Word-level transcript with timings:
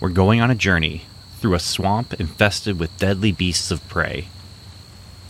We're 0.00 0.08
going 0.08 0.40
on 0.40 0.50
a 0.50 0.54
journey 0.54 1.02
through 1.40 1.52
a 1.52 1.60
swamp 1.60 2.18
infested 2.18 2.80
with 2.80 2.96
deadly 2.96 3.32
beasts 3.32 3.70
of 3.70 3.86
prey. 3.86 4.28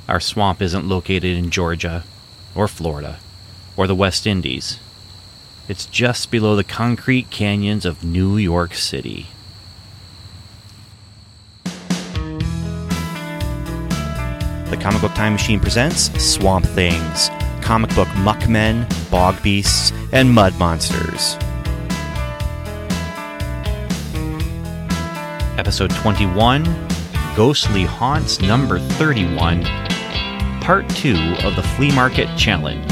Our 0.08 0.20
swamp 0.20 0.62
isn't 0.62 0.88
located 0.88 1.36
in 1.36 1.50
Georgia, 1.50 2.04
or 2.54 2.68
Florida, 2.68 3.18
or 3.76 3.88
the 3.88 3.96
West 3.96 4.28
Indies. 4.28 4.78
It's 5.66 5.86
just 5.86 6.30
below 6.30 6.54
the 6.54 6.62
concrete 6.62 7.30
canyons 7.30 7.84
of 7.84 8.04
New 8.04 8.36
York 8.36 8.74
City. 8.74 9.26
The 11.64 11.72
Comic 14.80 15.00
Book 15.00 15.14
Time 15.14 15.32
Machine 15.32 15.58
presents 15.58 16.12
Swamp 16.22 16.64
Things, 16.64 17.28
comic 17.60 17.92
book 17.96 18.08
muckmen, 18.08 18.88
bog 19.10 19.42
beasts, 19.42 19.92
and 20.12 20.30
mud 20.30 20.56
monsters. 20.60 21.36
Episode 25.60 25.90
21 25.90 26.64
Ghostly 27.36 27.84
Haunts 27.84 28.40
number 28.40 28.78
31, 28.78 29.62
Part 30.62 30.88
2 30.88 31.12
of 31.44 31.54
the 31.54 31.62
Flea 31.76 31.94
Market 31.94 32.34
Challenge. 32.38 32.90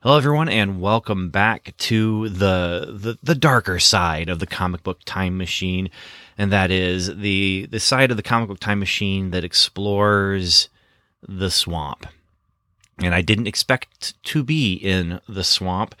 Hello, 0.00 0.16
everyone, 0.16 0.48
and 0.48 0.80
welcome 0.80 1.30
back 1.30 1.74
to 1.78 2.28
the, 2.28 2.94
the 2.96 3.18
the 3.20 3.34
darker 3.34 3.80
side 3.80 4.28
of 4.28 4.38
the 4.38 4.46
comic 4.46 4.84
book 4.84 5.00
time 5.04 5.36
machine, 5.36 5.90
and 6.38 6.52
that 6.52 6.70
is 6.70 7.16
the 7.16 7.66
the 7.66 7.80
side 7.80 8.12
of 8.12 8.16
the 8.16 8.22
comic 8.22 8.46
book 8.46 8.60
time 8.60 8.78
machine 8.78 9.32
that 9.32 9.42
explores 9.42 10.68
the 11.26 11.50
swamp. 11.50 12.06
And 12.98 13.14
I 13.14 13.22
didn't 13.22 13.46
expect 13.46 14.22
to 14.24 14.42
be 14.42 14.74
in 14.74 15.20
the 15.28 15.44
swamp. 15.44 15.94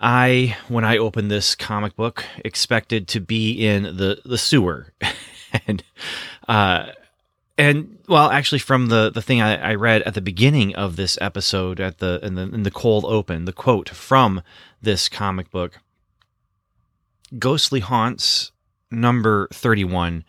I, 0.00 0.56
when 0.68 0.84
I 0.84 0.98
opened 0.98 1.30
this 1.30 1.54
comic 1.54 1.96
book, 1.96 2.24
expected 2.44 3.08
to 3.08 3.20
be 3.20 3.52
in 3.52 3.84
the 3.84 4.20
the 4.24 4.38
sewer, 4.38 4.92
and 5.66 5.82
uh, 6.46 6.90
and 7.58 7.98
well, 8.06 8.30
actually, 8.30 8.58
from 8.58 8.88
the 8.88 9.10
the 9.10 9.22
thing 9.22 9.40
I, 9.40 9.70
I, 9.70 9.74
read 9.74 10.02
at 10.02 10.14
the 10.14 10.20
beginning 10.20 10.74
of 10.74 10.96
this 10.96 11.16
episode, 11.20 11.80
at 11.80 11.98
the 11.98 12.20
in 12.22 12.34
the 12.34 12.42
in 12.42 12.62
the 12.62 12.70
cold 12.70 13.04
open, 13.06 13.46
the 13.46 13.52
quote 13.52 13.88
from 13.88 14.42
this 14.82 15.08
comic 15.08 15.50
book, 15.50 15.80
"Ghostly 17.38 17.80
haunts 17.80 18.52
number 18.90 19.48
thirty 19.52 19.84
one 19.84 20.24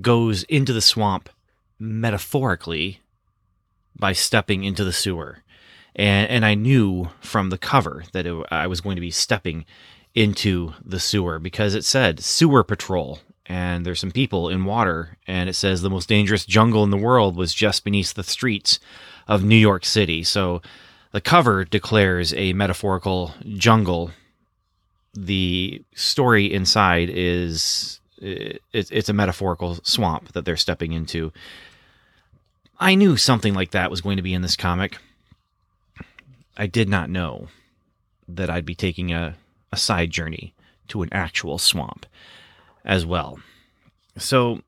goes 0.00 0.42
into 0.44 0.74
the 0.74 0.82
swamp 0.82 1.30
metaphorically 1.78 3.00
by 3.98 4.12
stepping 4.12 4.64
into 4.64 4.84
the 4.84 4.92
sewer." 4.92 5.42
And, 5.94 6.28
and 6.30 6.44
I 6.44 6.54
knew 6.54 7.08
from 7.20 7.50
the 7.50 7.58
cover 7.58 8.04
that 8.12 8.26
it, 8.26 8.46
I 8.50 8.66
was 8.66 8.82
going 8.82 8.96
to 8.96 9.00
be 9.00 9.10
stepping 9.10 9.64
into 10.14 10.74
the 10.84 11.00
sewer 11.00 11.38
because 11.38 11.74
it 11.74 11.84
said 11.84 12.20
sewer 12.20 12.64
patrol 12.64 13.20
and 13.46 13.84
there's 13.84 14.00
some 14.00 14.10
people 14.10 14.48
in 14.48 14.64
water 14.64 15.16
and 15.26 15.48
it 15.48 15.54
says 15.54 15.82
the 15.82 15.90
most 15.90 16.08
dangerous 16.08 16.44
jungle 16.44 16.82
in 16.84 16.90
the 16.90 16.96
world 16.96 17.36
was 17.36 17.54
just 17.54 17.84
beneath 17.84 18.14
the 18.14 18.24
streets 18.24 18.80
of 19.28 19.44
New 19.44 19.56
York 19.56 19.84
City. 19.84 20.22
So 20.22 20.62
the 21.12 21.20
cover 21.20 21.64
declares 21.64 22.34
a 22.34 22.52
metaphorical 22.52 23.34
jungle. 23.56 24.10
The 25.14 25.82
story 25.94 26.52
inside 26.52 27.10
is 27.10 28.00
it's 28.18 29.08
a 29.08 29.12
metaphorical 29.12 29.78
swamp 29.82 30.32
that 30.32 30.44
they're 30.44 30.56
stepping 30.56 30.92
into. 30.92 31.32
I 32.78 32.94
knew 32.94 33.16
something 33.16 33.54
like 33.54 33.70
that 33.70 33.90
was 33.90 34.00
going 34.00 34.16
to 34.16 34.22
be 34.22 34.34
in 34.34 34.42
this 34.42 34.56
comic. 34.56 34.98
I 36.56 36.66
did 36.66 36.88
not 36.88 37.10
know 37.10 37.48
that 38.28 38.50
I'd 38.50 38.66
be 38.66 38.74
taking 38.74 39.12
a, 39.12 39.36
a 39.72 39.76
side 39.76 40.10
journey 40.10 40.54
to 40.88 41.02
an 41.02 41.08
actual 41.12 41.58
swamp 41.58 42.06
as 42.84 43.04
well. 43.04 43.38
So 44.16 44.60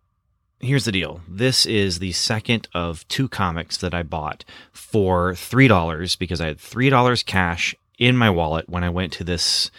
here's 0.60 0.84
the 0.84 0.92
deal 0.92 1.20
this 1.28 1.66
is 1.66 1.98
the 1.98 2.12
second 2.12 2.68
of 2.74 3.06
two 3.08 3.28
comics 3.28 3.76
that 3.78 3.94
I 3.94 4.02
bought 4.02 4.44
for 4.72 5.32
$3 5.32 6.18
because 6.18 6.40
I 6.40 6.46
had 6.46 6.58
$3 6.58 7.26
cash 7.26 7.74
in 7.98 8.16
my 8.16 8.30
wallet 8.30 8.68
when 8.68 8.84
I 8.84 8.90
went 8.90 9.12
to 9.14 9.24
this. 9.24 9.70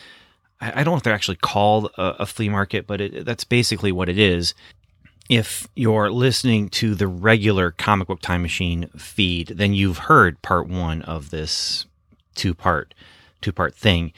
I 0.61 0.83
don't 0.83 0.93
know 0.93 0.97
if 0.97 1.03
they're 1.03 1.13
actually 1.13 1.37
called 1.37 1.89
a, 1.97 2.23
a 2.23 2.25
flea 2.25 2.49
market, 2.49 2.85
but 2.85 2.99
it, 2.99 3.25
that's 3.25 3.45
basically 3.45 3.93
what 3.93 4.09
it 4.09 4.19
is. 4.19 4.53
If 5.29 5.67
you're 5.75 6.09
listening 6.09 6.69
to 6.69 6.95
the 6.95 7.05
regular 7.07 7.69
Comic 7.69 8.07
Book 8.07 8.19
Time 8.19 8.41
Machine 8.41 8.87
feed, 8.97 9.49
then 9.49 9.75
you've 9.75 9.99
heard 9.99 10.41
part 10.41 10.67
one 10.67 11.03
of 11.03 11.29
this 11.29 11.85
two 12.33 12.55
part 12.55 12.95
two 13.39 13.51
part 13.51 13.75
thing 13.75 14.11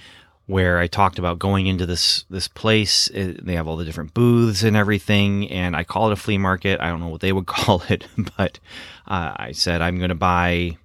where 0.47 0.79
I 0.79 0.87
talked 0.87 1.19
about 1.19 1.37
going 1.37 1.67
into 1.67 1.85
this 1.85 2.23
this 2.29 2.47
place. 2.47 3.09
It, 3.09 3.45
they 3.45 3.55
have 3.55 3.67
all 3.67 3.75
the 3.75 3.83
different 3.83 4.13
booths 4.13 4.63
and 4.63 4.77
everything, 4.77 5.49
and 5.51 5.75
I 5.75 5.83
call 5.83 6.09
it 6.09 6.13
a 6.13 6.15
flea 6.15 6.37
market. 6.37 6.79
I 6.79 6.87
don't 6.87 7.01
know 7.01 7.09
what 7.09 7.19
they 7.19 7.33
would 7.33 7.45
call 7.57 7.83
it, 7.89 8.07
but 8.37 8.59
uh, 9.05 9.33
I 9.35 9.51
said 9.51 9.81
I'm 9.81 9.97
going 9.97 10.09
to 10.09 10.15
buy 10.15 10.77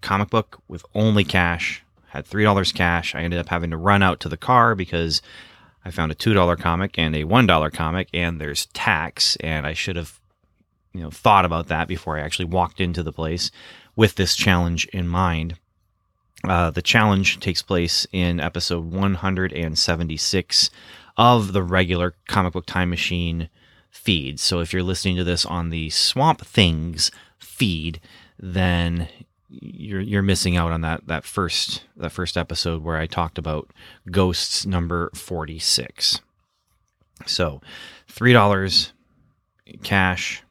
comic 0.00 0.30
book 0.30 0.60
with 0.66 0.84
only 0.92 1.22
cash. 1.22 1.84
Had 2.08 2.26
three 2.26 2.42
dollars 2.42 2.72
cash. 2.72 3.14
I 3.14 3.20
ended 3.20 3.38
up 3.38 3.48
having 3.48 3.70
to 3.70 3.76
run 3.76 4.02
out 4.02 4.18
to 4.20 4.28
the 4.28 4.36
car 4.36 4.74
because 4.74 5.22
I 5.84 5.90
found 5.90 6.12
a 6.12 6.14
two 6.14 6.34
dollar 6.34 6.56
comic 6.56 6.98
and 6.98 7.14
a 7.14 7.24
one 7.24 7.46
dollar 7.46 7.70
comic, 7.70 8.08
and 8.12 8.40
there's 8.40 8.66
tax, 8.66 9.36
and 9.36 9.66
I 9.66 9.72
should 9.72 9.96
have 9.96 10.20
you 10.92 11.00
know 11.00 11.10
thought 11.10 11.44
about 11.44 11.68
that 11.68 11.88
before 11.88 12.18
I 12.18 12.22
actually 12.22 12.46
walked 12.46 12.80
into 12.80 13.02
the 13.02 13.12
place 13.12 13.50
with 13.96 14.16
this 14.16 14.36
challenge 14.36 14.86
in 14.86 15.08
mind. 15.08 15.56
Uh, 16.44 16.70
the 16.70 16.82
challenge 16.82 17.40
takes 17.40 17.62
place 17.62 18.06
in 18.12 18.38
episode 18.38 18.92
176 18.92 20.70
of 21.16 21.52
the 21.52 21.62
regular 21.64 22.14
comic 22.28 22.52
book 22.52 22.64
time 22.64 22.90
machine 22.90 23.48
feed. 23.90 24.38
So 24.38 24.60
if 24.60 24.72
you're 24.72 24.82
listening 24.82 25.16
to 25.16 25.24
this 25.24 25.44
on 25.44 25.70
the 25.70 25.90
Swamp 25.90 26.46
Things 26.46 27.10
feed, 27.38 28.00
then 28.38 29.08
you're 29.48 30.00
you're 30.00 30.22
missing 30.22 30.56
out 30.56 30.72
on 30.72 30.82
that 30.82 31.06
that 31.06 31.24
first 31.24 31.84
that 31.96 32.12
first 32.12 32.36
episode 32.36 32.82
where 32.82 32.96
I 32.96 33.06
talked 33.06 33.38
about 33.38 33.70
ghosts 34.10 34.66
number 34.66 35.10
46. 35.14 36.20
So, 37.26 37.60
$3 38.08 38.92
cash 39.82 40.42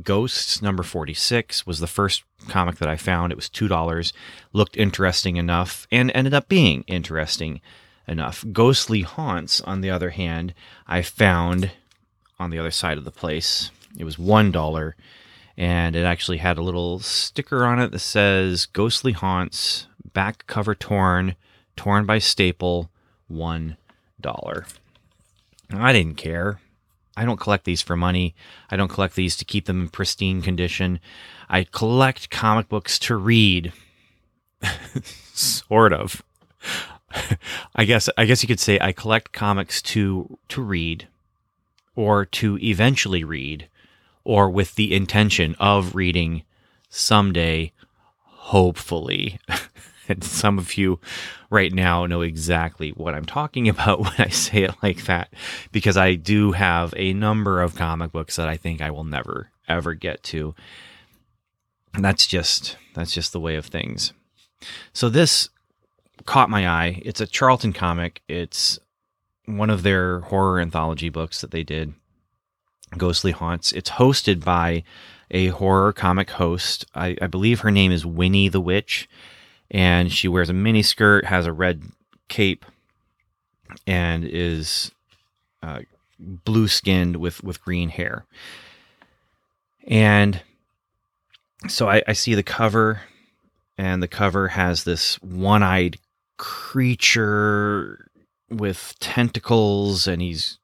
Ghosts 0.00 0.62
number 0.62 0.82
46 0.82 1.66
was 1.66 1.78
the 1.78 1.86
first 1.86 2.24
comic 2.48 2.76
that 2.76 2.88
I 2.88 2.96
found. 2.96 3.30
It 3.30 3.36
was 3.36 3.50
$2. 3.50 4.12
Looked 4.52 4.76
interesting 4.76 5.36
enough 5.36 5.86
and 5.92 6.10
ended 6.14 6.32
up 6.32 6.48
being 6.48 6.82
interesting 6.86 7.60
enough. 8.08 8.44
Ghostly 8.52 9.02
Haunts, 9.02 9.60
on 9.60 9.82
the 9.82 9.90
other 9.90 10.10
hand, 10.10 10.54
I 10.86 11.02
found 11.02 11.72
on 12.38 12.50
the 12.50 12.58
other 12.58 12.70
side 12.70 12.96
of 12.96 13.04
the 13.04 13.10
place. 13.10 13.70
It 13.98 14.04
was 14.04 14.16
$1 14.16 14.92
and 15.56 15.94
it 15.94 16.04
actually 16.04 16.38
had 16.38 16.58
a 16.58 16.62
little 16.62 16.98
sticker 17.00 17.64
on 17.64 17.78
it 17.78 17.90
that 17.92 17.98
says 17.98 18.66
Ghostly 18.66 19.12
Haunts, 19.12 19.86
back 20.12 20.46
cover 20.46 20.74
torn, 20.74 21.36
torn 21.76 22.06
by 22.06 22.18
staple, 22.18 22.90
$1. 23.30 23.76
I 25.74 25.92
didn't 25.92 26.16
care. 26.16 26.60
I 27.16 27.24
don't 27.24 27.40
collect 27.40 27.64
these 27.64 27.82
for 27.82 27.96
money. 27.96 28.34
I 28.70 28.76
don't 28.76 28.88
collect 28.88 29.14
these 29.14 29.36
to 29.36 29.44
keep 29.44 29.66
them 29.66 29.82
in 29.82 29.88
pristine 29.88 30.40
condition. 30.40 31.00
I 31.48 31.64
collect 31.64 32.30
comic 32.30 32.68
books 32.68 32.98
to 33.00 33.16
read. 33.16 33.72
sort 35.34 35.92
of. 35.92 36.22
I 37.76 37.84
guess 37.84 38.08
I 38.16 38.24
guess 38.24 38.42
you 38.42 38.46
could 38.46 38.60
say 38.60 38.78
I 38.80 38.92
collect 38.92 39.32
comics 39.32 39.82
to 39.82 40.38
to 40.48 40.62
read 40.62 41.08
or 41.94 42.24
to 42.24 42.58
eventually 42.58 43.24
read 43.24 43.68
or 44.24 44.50
with 44.50 44.74
the 44.74 44.94
intention 44.94 45.54
of 45.58 45.94
reading 45.94 46.42
someday 46.88 47.72
hopefully. 48.52 49.38
and 50.08 50.22
some 50.22 50.58
of 50.58 50.76
you 50.76 50.98
right 51.48 51.72
now 51.72 52.06
know 52.06 52.20
exactly 52.20 52.90
what 52.90 53.14
I'm 53.14 53.24
talking 53.24 53.68
about 53.68 54.00
when 54.00 54.14
I 54.18 54.28
say 54.28 54.64
it 54.64 54.74
like 54.82 55.04
that, 55.04 55.32
because 55.70 55.96
I 55.96 56.14
do 56.14 56.52
have 56.52 56.92
a 56.96 57.12
number 57.12 57.62
of 57.62 57.76
comic 57.76 58.12
books 58.12 58.36
that 58.36 58.48
I 58.48 58.56
think 58.56 58.80
I 58.80 58.90
will 58.90 59.04
never 59.04 59.50
ever 59.68 59.94
get 59.94 60.22
to. 60.24 60.54
And 61.94 62.04
that's 62.04 62.26
just 62.26 62.76
that's 62.94 63.12
just 63.12 63.32
the 63.32 63.40
way 63.40 63.56
of 63.56 63.66
things. 63.66 64.12
So 64.92 65.08
this 65.08 65.48
caught 66.26 66.50
my 66.50 66.68
eye. 66.68 67.00
It's 67.04 67.20
a 67.20 67.26
Charlton 67.26 67.72
comic. 67.72 68.22
It's 68.28 68.78
one 69.46 69.70
of 69.70 69.82
their 69.82 70.20
horror 70.20 70.60
anthology 70.60 71.08
books 71.08 71.40
that 71.40 71.50
they 71.50 71.62
did, 71.64 71.94
Ghostly 72.96 73.32
Haunts. 73.32 73.72
It's 73.72 73.90
hosted 73.90 74.44
by 74.44 74.82
a 75.30 75.48
horror 75.48 75.92
comic 75.92 76.30
host. 76.30 76.84
I, 76.94 77.16
I 77.20 77.26
believe 77.26 77.60
her 77.60 77.70
name 77.70 77.92
is 77.92 78.04
Winnie 78.04 78.48
the 78.48 78.60
Witch 78.60 79.08
and 79.72 80.12
she 80.12 80.28
wears 80.28 80.50
a 80.50 80.52
mini 80.52 80.82
skirt, 80.82 81.24
has 81.24 81.46
a 81.46 81.52
red 81.52 81.82
cape, 82.28 82.64
and 83.86 84.24
is 84.24 84.92
uh, 85.62 85.80
blue 86.20 86.68
skinned 86.68 87.16
with 87.16 87.42
with 87.42 87.64
green 87.64 87.88
hair. 87.88 88.26
And 89.88 90.42
so 91.68 91.88
I, 91.88 92.02
I 92.06 92.12
see 92.12 92.34
the 92.34 92.42
cover, 92.42 93.00
and 93.78 94.02
the 94.02 94.08
cover 94.08 94.48
has 94.48 94.84
this 94.84 95.20
one 95.22 95.62
eyed 95.62 95.98
creature 96.36 98.10
with 98.50 98.94
tentacles, 99.00 100.06
and 100.06 100.20
he's 100.20 100.58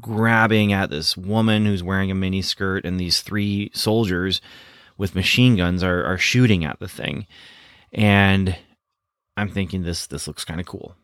grabbing 0.00 0.72
at 0.72 0.90
this 0.90 1.16
woman 1.16 1.66
who's 1.66 1.82
wearing 1.82 2.10
a 2.10 2.14
mini 2.14 2.42
skirt, 2.42 2.84
and 2.84 2.98
these 2.98 3.22
three 3.22 3.70
soldiers 3.74 4.40
with 4.96 5.14
machine 5.14 5.56
guns 5.56 5.82
are, 5.82 6.04
are 6.04 6.18
shooting 6.18 6.64
at 6.64 6.78
the 6.78 6.88
thing. 6.88 7.26
And 7.92 8.56
I'm 9.36 9.48
thinking 9.48 9.82
this 9.82 10.06
this 10.06 10.26
looks 10.26 10.44
kind 10.44 10.60
of 10.60 10.66
cool. 10.66 10.94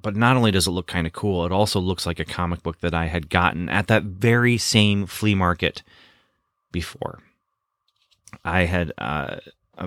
But 0.00 0.16
not 0.16 0.36
only 0.36 0.50
does 0.50 0.66
it 0.66 0.72
look 0.72 0.88
kind 0.88 1.06
of 1.06 1.12
cool, 1.12 1.44
it 1.46 1.52
also 1.52 1.78
looks 1.78 2.06
like 2.06 2.18
a 2.18 2.24
comic 2.24 2.62
book 2.62 2.80
that 2.80 2.94
I 2.94 3.06
had 3.06 3.30
gotten 3.30 3.68
at 3.68 3.86
that 3.86 4.02
very 4.02 4.58
same 4.58 5.06
flea 5.06 5.34
market 5.34 5.82
before. 6.72 7.20
I 8.44 8.62
had 8.62 8.92
uh, 8.98 9.36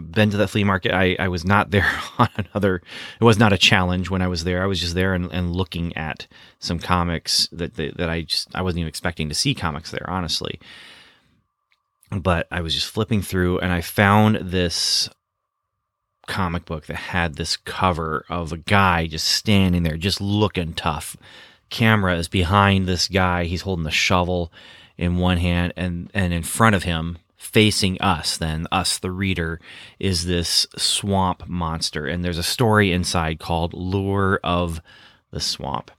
been 0.02 0.32
to 0.32 0.38
that 0.38 0.50
flea 0.50 0.64
market. 0.64 0.92
I, 0.94 1.16
I 1.20 1.28
was 1.28 1.46
not 1.46 1.72
there 1.72 1.90
on 2.18 2.30
another. 2.38 2.82
It 3.20 3.24
was 3.24 3.38
not 3.38 3.54
a 3.54 3.58
challenge 3.58 4.10
when 4.10 4.22
I 4.22 4.28
was 4.28 4.44
there. 4.44 4.64
I 4.64 4.66
was 4.66 4.80
just 4.80 4.96
there 4.96 5.14
and, 5.14 5.32
and 5.32 5.56
looking 5.56 5.96
at 5.96 6.28
some 6.60 6.80
comics 6.80 7.48
that, 7.52 7.76
that 7.76 7.98
that 7.98 8.10
I 8.10 8.22
just 8.22 8.54
I 8.56 8.62
wasn't 8.62 8.80
even 8.80 8.90
expecting 8.90 9.30
to 9.30 9.36
see 9.36 9.54
comics 9.54 9.92
there, 9.92 10.10
honestly. 10.10 10.60
But 12.12 12.48
I 12.52 12.62
was 12.62 12.74
just 12.74 12.90
flipping 12.90 13.22
through 13.22 13.60
and 13.60 13.72
I 13.72 13.82
found 13.82 14.38
this 14.38 15.10
comic 16.28 16.66
book 16.66 16.88
that 16.88 16.96
had 16.96 17.36
this 17.36 17.56
cover 17.58 18.26
of 18.30 18.52
a 18.52 18.58
guy 18.58 19.08
just 19.08 19.28
standing 19.28 19.84
there, 19.84 19.98
just 19.98 20.22
looking 20.22 20.74
tough. 20.74 21.16
Camera 21.70 22.18
is 22.18 22.28
behind 22.28 22.88
this 22.88 23.08
guy. 23.08 23.46
He's 23.46 23.62
holding 23.62 23.84
the 23.86 23.92
shovel 23.92 24.52
in 24.98 25.18
one 25.18 25.38
hand, 25.38 25.74
and 25.76 26.10
and 26.14 26.34
in 26.34 26.44
front 26.44 26.76
of 26.76 26.84
him, 26.84 27.18
facing 27.46 28.02
us, 28.02 28.38
then 28.38 28.68
us, 28.72 28.98
the 28.98 29.12
reader, 29.12 29.62
is 30.00 30.26
this 30.26 30.68
swamp 30.76 31.48
monster. 31.48 32.08
And 32.08 32.24
there's 32.24 32.38
a 32.38 32.44
story 32.44 32.92
inside 32.92 33.40
called 33.40 33.74
Lure 33.74 34.40
of 34.44 34.82
the 35.32 35.40
Swamp. 35.40 35.92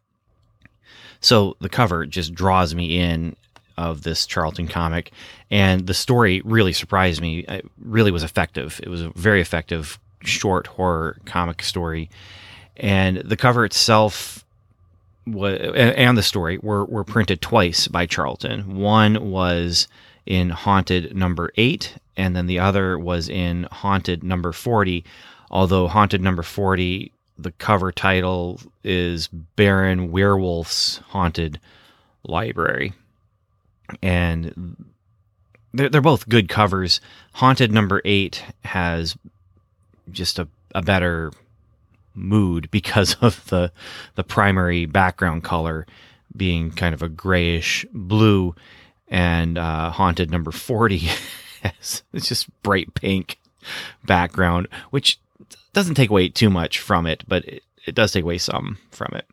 So 1.21 1.57
the 1.61 1.69
cover 1.69 2.05
just 2.05 2.35
draws 2.35 2.75
me 2.75 2.99
in 2.99 3.37
of 3.79 4.03
this 4.03 4.27
Charlton 4.27 4.69
comic, 4.69 5.13
and 5.51 5.87
the 5.87 5.95
story 5.95 6.41
really 6.45 6.73
surprised 6.73 7.21
me. 7.21 7.41
It 7.41 7.71
really 7.79 8.11
was 8.11 8.23
effective. 8.23 8.81
It 8.83 8.89
was 8.89 9.03
a 9.03 9.11
very 9.11 9.41
effective 9.41 9.99
short 10.23 10.67
horror 10.67 11.19
comic 11.27 11.63
story, 11.63 12.11
and 12.77 13.19
the 13.19 13.37
cover 13.37 13.65
itself 13.65 14.45
and 15.27 16.17
the 16.17 16.23
story 16.23 16.59
were 16.63 16.85
were 16.85 17.05
printed 17.05 17.43
twice 17.43 17.89
by 17.89 18.07
Charlton. 18.07 18.77
One 18.77 19.31
was 19.31 19.89
in 20.27 20.51
Haunted 20.51 21.17
number 21.17 21.51
eight, 21.57 21.97
and 22.17 22.37
then 22.37 22.47
the 22.47 22.59
other 22.59 22.99
was 22.99 23.29
in 23.29 23.67
Haunted 23.71 24.23
number 24.23 24.53
forty. 24.53 25.05
Although 25.51 25.89
Haunted 25.89 26.21
number 26.21 26.43
forty, 26.43 27.13
the 27.39 27.53
cover 27.53 27.93
title 27.93 28.61
is 28.85 29.29
Baron 29.29 30.11
Werewolf's 30.11 30.99
Haunted 31.09 31.61
Library, 32.25 32.93
and 34.03 34.77
they're, 35.73 35.89
they're 35.89 36.01
both 36.01 36.29
good 36.29 36.49
covers. 36.49 37.01
Haunted 37.35 37.71
number 37.71 38.03
eight 38.05 38.43
has 38.65 39.17
just 40.11 40.39
a, 40.39 40.49
a 40.75 40.83
better 40.83 41.33
mood 42.15 42.71
because 42.71 43.15
of 43.21 43.47
the 43.47 43.71
the 44.15 44.25
primary 44.25 44.87
background 44.87 45.45
color 45.45 45.87
being 46.37 46.71
kind 46.71 46.95
of 46.95 47.03
a 47.03 47.09
grayish 47.09 47.87
blue 47.93 48.55
and 49.09 49.59
uh, 49.59 49.91
haunted 49.91 50.31
number 50.31 50.51
40 50.51 50.99
has 51.63 52.03
it's 52.13 52.29
just 52.29 52.49
bright 52.63 52.95
pink 52.95 53.39
background 54.05 54.69
which 54.91 55.19
doesn't 55.73 55.95
take 55.95 56.11
away 56.11 56.29
too 56.29 56.51
much 56.51 56.79
from 56.79 57.07
it 57.07 57.25
but 57.27 57.45
it, 57.45 57.63
it 57.87 57.95
does 57.95 58.13
take 58.13 58.25
away 58.25 58.39
some 58.39 58.79
from 58.91 59.13
it 59.15 59.27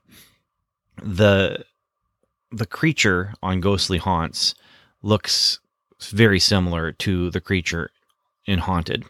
the 1.02 1.66
the 2.52 2.66
creature 2.66 3.34
on 3.42 3.60
ghostly 3.60 3.98
haunts 3.98 4.54
looks 5.02 5.60
very 6.02 6.40
similar 6.40 6.92
to 6.92 7.30
the 7.30 7.42
creature 7.42 7.90
in 8.46 8.60
haunted 8.60 9.06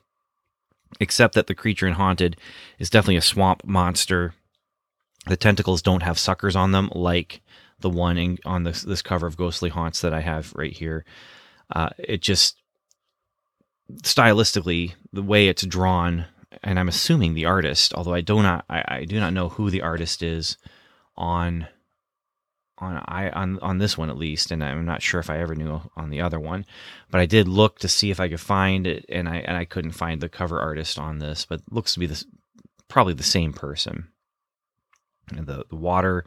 except 0.99 1.35
that 1.35 1.47
the 1.47 1.55
creature 1.55 1.87
in 1.87 1.93
Haunted 1.93 2.37
is 2.79 2.89
definitely 2.89 3.17
a 3.17 3.21
swamp 3.21 3.63
monster. 3.65 4.33
The 5.25 5.37
tentacles 5.37 5.81
don't 5.81 6.03
have 6.03 6.19
suckers 6.19 6.55
on 6.55 6.71
them 6.71 6.89
like 6.93 7.41
the 7.83 7.89
one 7.89 8.17
in, 8.17 8.39
on 8.45 8.63
this 8.63 8.81
this 8.81 9.03
cover 9.03 9.27
of 9.27 9.37
Ghostly 9.37 9.69
Haunts 9.69 10.01
that 10.01 10.13
I 10.13 10.21
have 10.21 10.51
right 10.55 10.73
here. 10.73 11.05
Uh, 11.73 11.89
it 11.99 12.21
just 12.21 12.57
stylistically 14.01 14.93
the 15.11 15.21
way 15.21 15.47
it's 15.47 15.65
drawn, 15.65 16.25
and 16.63 16.79
I'm 16.79 16.87
assuming 16.87 17.33
the 17.33 17.45
artist, 17.45 17.93
although 17.93 18.13
I 18.13 18.21
do 18.21 18.41
not 18.41 18.65
I, 18.69 18.83
I 18.87 19.05
do 19.05 19.19
not 19.19 19.33
know 19.33 19.49
who 19.49 19.69
the 19.69 19.81
artist 19.81 20.23
is 20.23 20.57
on 21.15 21.67
on 22.79 23.03
I 23.05 23.29
on 23.29 23.59
on 23.59 23.77
this 23.77 23.97
one 23.97 24.09
at 24.09 24.17
least, 24.17 24.49
and 24.49 24.63
I'm 24.63 24.85
not 24.85 25.01
sure 25.01 25.19
if 25.19 25.29
I 25.29 25.39
ever 25.39 25.53
knew 25.53 25.81
on 25.95 26.09
the 26.09 26.21
other 26.21 26.39
one, 26.39 26.65
but 27.11 27.21
I 27.21 27.25
did 27.25 27.47
look 27.47 27.79
to 27.79 27.87
see 27.87 28.11
if 28.11 28.19
I 28.19 28.29
could 28.29 28.41
find 28.41 28.87
it, 28.87 29.05
and 29.09 29.27
I 29.27 29.37
and 29.37 29.57
I 29.57 29.65
couldn't 29.65 29.91
find 29.91 30.21
the 30.21 30.29
cover 30.29 30.59
artist 30.59 30.97
on 30.97 31.19
this, 31.19 31.45
but 31.45 31.61
looks 31.69 31.93
to 31.93 31.99
be 31.99 32.07
this 32.07 32.25
probably 32.87 33.13
the 33.13 33.23
same 33.23 33.53
person. 33.53 34.07
And 35.35 35.47
the 35.47 35.65
the 35.69 35.75
water 35.75 36.25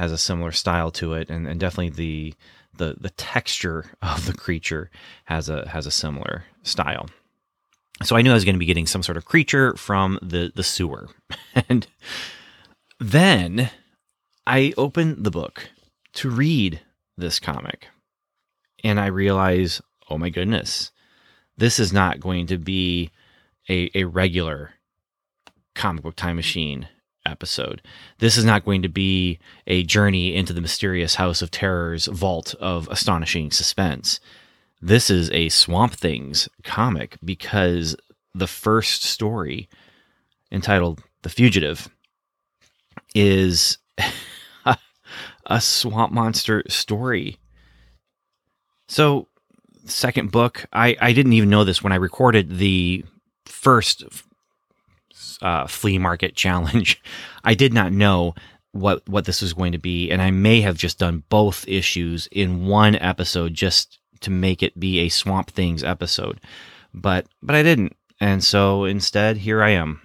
has 0.00 0.12
a 0.12 0.18
similar 0.18 0.50
style 0.50 0.90
to 0.90 1.12
it, 1.12 1.28
and, 1.28 1.46
and 1.46 1.60
definitely 1.60 1.90
the 1.90 2.34
the 2.74 2.96
the 2.98 3.10
texture 3.10 3.84
of 4.02 4.26
the 4.26 4.32
creature 4.32 4.90
has 5.24 5.48
a 5.50 5.68
has 5.68 5.86
a 5.86 5.90
similar 5.90 6.44
style. 6.62 7.06
So 8.02 8.16
I 8.16 8.22
knew 8.22 8.30
I 8.30 8.34
was 8.34 8.46
going 8.46 8.54
to 8.54 8.60
be 8.60 8.64
getting 8.64 8.86
some 8.86 9.02
sort 9.02 9.18
of 9.18 9.26
creature 9.26 9.76
from 9.76 10.18
the 10.22 10.52
the 10.54 10.64
sewer, 10.64 11.08
and 11.68 11.86
then 12.98 13.70
I 14.46 14.72
open 14.78 15.22
the 15.22 15.30
book 15.30 15.68
to 16.14 16.30
read 16.30 16.80
this 17.18 17.38
comic. 17.38 17.88
And 18.82 18.98
I 18.98 19.08
realize, 19.08 19.82
oh 20.08 20.16
my 20.16 20.30
goodness, 20.30 20.90
this 21.58 21.78
is 21.78 21.92
not 21.92 22.18
going 22.18 22.46
to 22.46 22.56
be 22.56 23.10
a, 23.68 23.90
a 23.94 24.04
regular 24.04 24.72
comic 25.74 26.02
book 26.02 26.16
time 26.16 26.36
machine 26.36 26.88
episode. 27.30 27.80
This 28.18 28.36
is 28.36 28.44
not 28.44 28.64
going 28.64 28.82
to 28.82 28.88
be 28.88 29.38
a 29.66 29.84
journey 29.84 30.34
into 30.34 30.52
the 30.52 30.60
mysterious 30.60 31.14
House 31.14 31.42
of 31.42 31.50
Terror's 31.50 32.06
vault 32.06 32.54
of 32.60 32.88
astonishing 32.88 33.50
suspense. 33.50 34.20
This 34.82 35.10
is 35.10 35.30
a 35.30 35.48
Swamp 35.48 35.94
Things 35.94 36.48
comic 36.64 37.16
because 37.24 37.96
the 38.34 38.46
first 38.46 39.02
story, 39.02 39.68
entitled 40.50 41.02
The 41.22 41.28
Fugitive, 41.28 41.88
is 43.14 43.78
a 45.46 45.60
swamp 45.60 46.12
monster 46.12 46.62
story. 46.68 47.38
So, 48.88 49.28
second 49.84 50.30
book, 50.30 50.66
I, 50.72 50.96
I 51.00 51.12
didn't 51.12 51.32
even 51.32 51.50
know 51.50 51.64
this 51.64 51.82
when 51.82 51.92
I 51.92 51.96
recorded 51.96 52.58
the 52.58 53.04
first 53.44 54.04
uh, 55.42 55.66
flea 55.66 55.98
market 55.98 56.34
challenge. 56.34 57.02
I 57.44 57.54
did 57.54 57.72
not 57.72 57.92
know 57.92 58.34
what 58.72 59.08
what 59.08 59.24
this 59.24 59.42
was 59.42 59.52
going 59.52 59.72
to 59.72 59.78
be, 59.78 60.10
and 60.10 60.22
I 60.22 60.30
may 60.30 60.60
have 60.60 60.76
just 60.76 60.98
done 60.98 61.24
both 61.28 61.66
issues 61.66 62.28
in 62.30 62.66
one 62.66 62.94
episode 62.96 63.54
just 63.54 63.98
to 64.20 64.30
make 64.30 64.62
it 64.62 64.78
be 64.78 65.00
a 65.00 65.08
Swamp 65.08 65.50
Things 65.50 65.82
episode, 65.82 66.40
but 66.94 67.26
but 67.42 67.56
I 67.56 67.62
didn't, 67.62 67.96
and 68.20 68.44
so 68.44 68.84
instead 68.84 69.38
here 69.38 69.62
I 69.62 69.70
am 69.70 70.00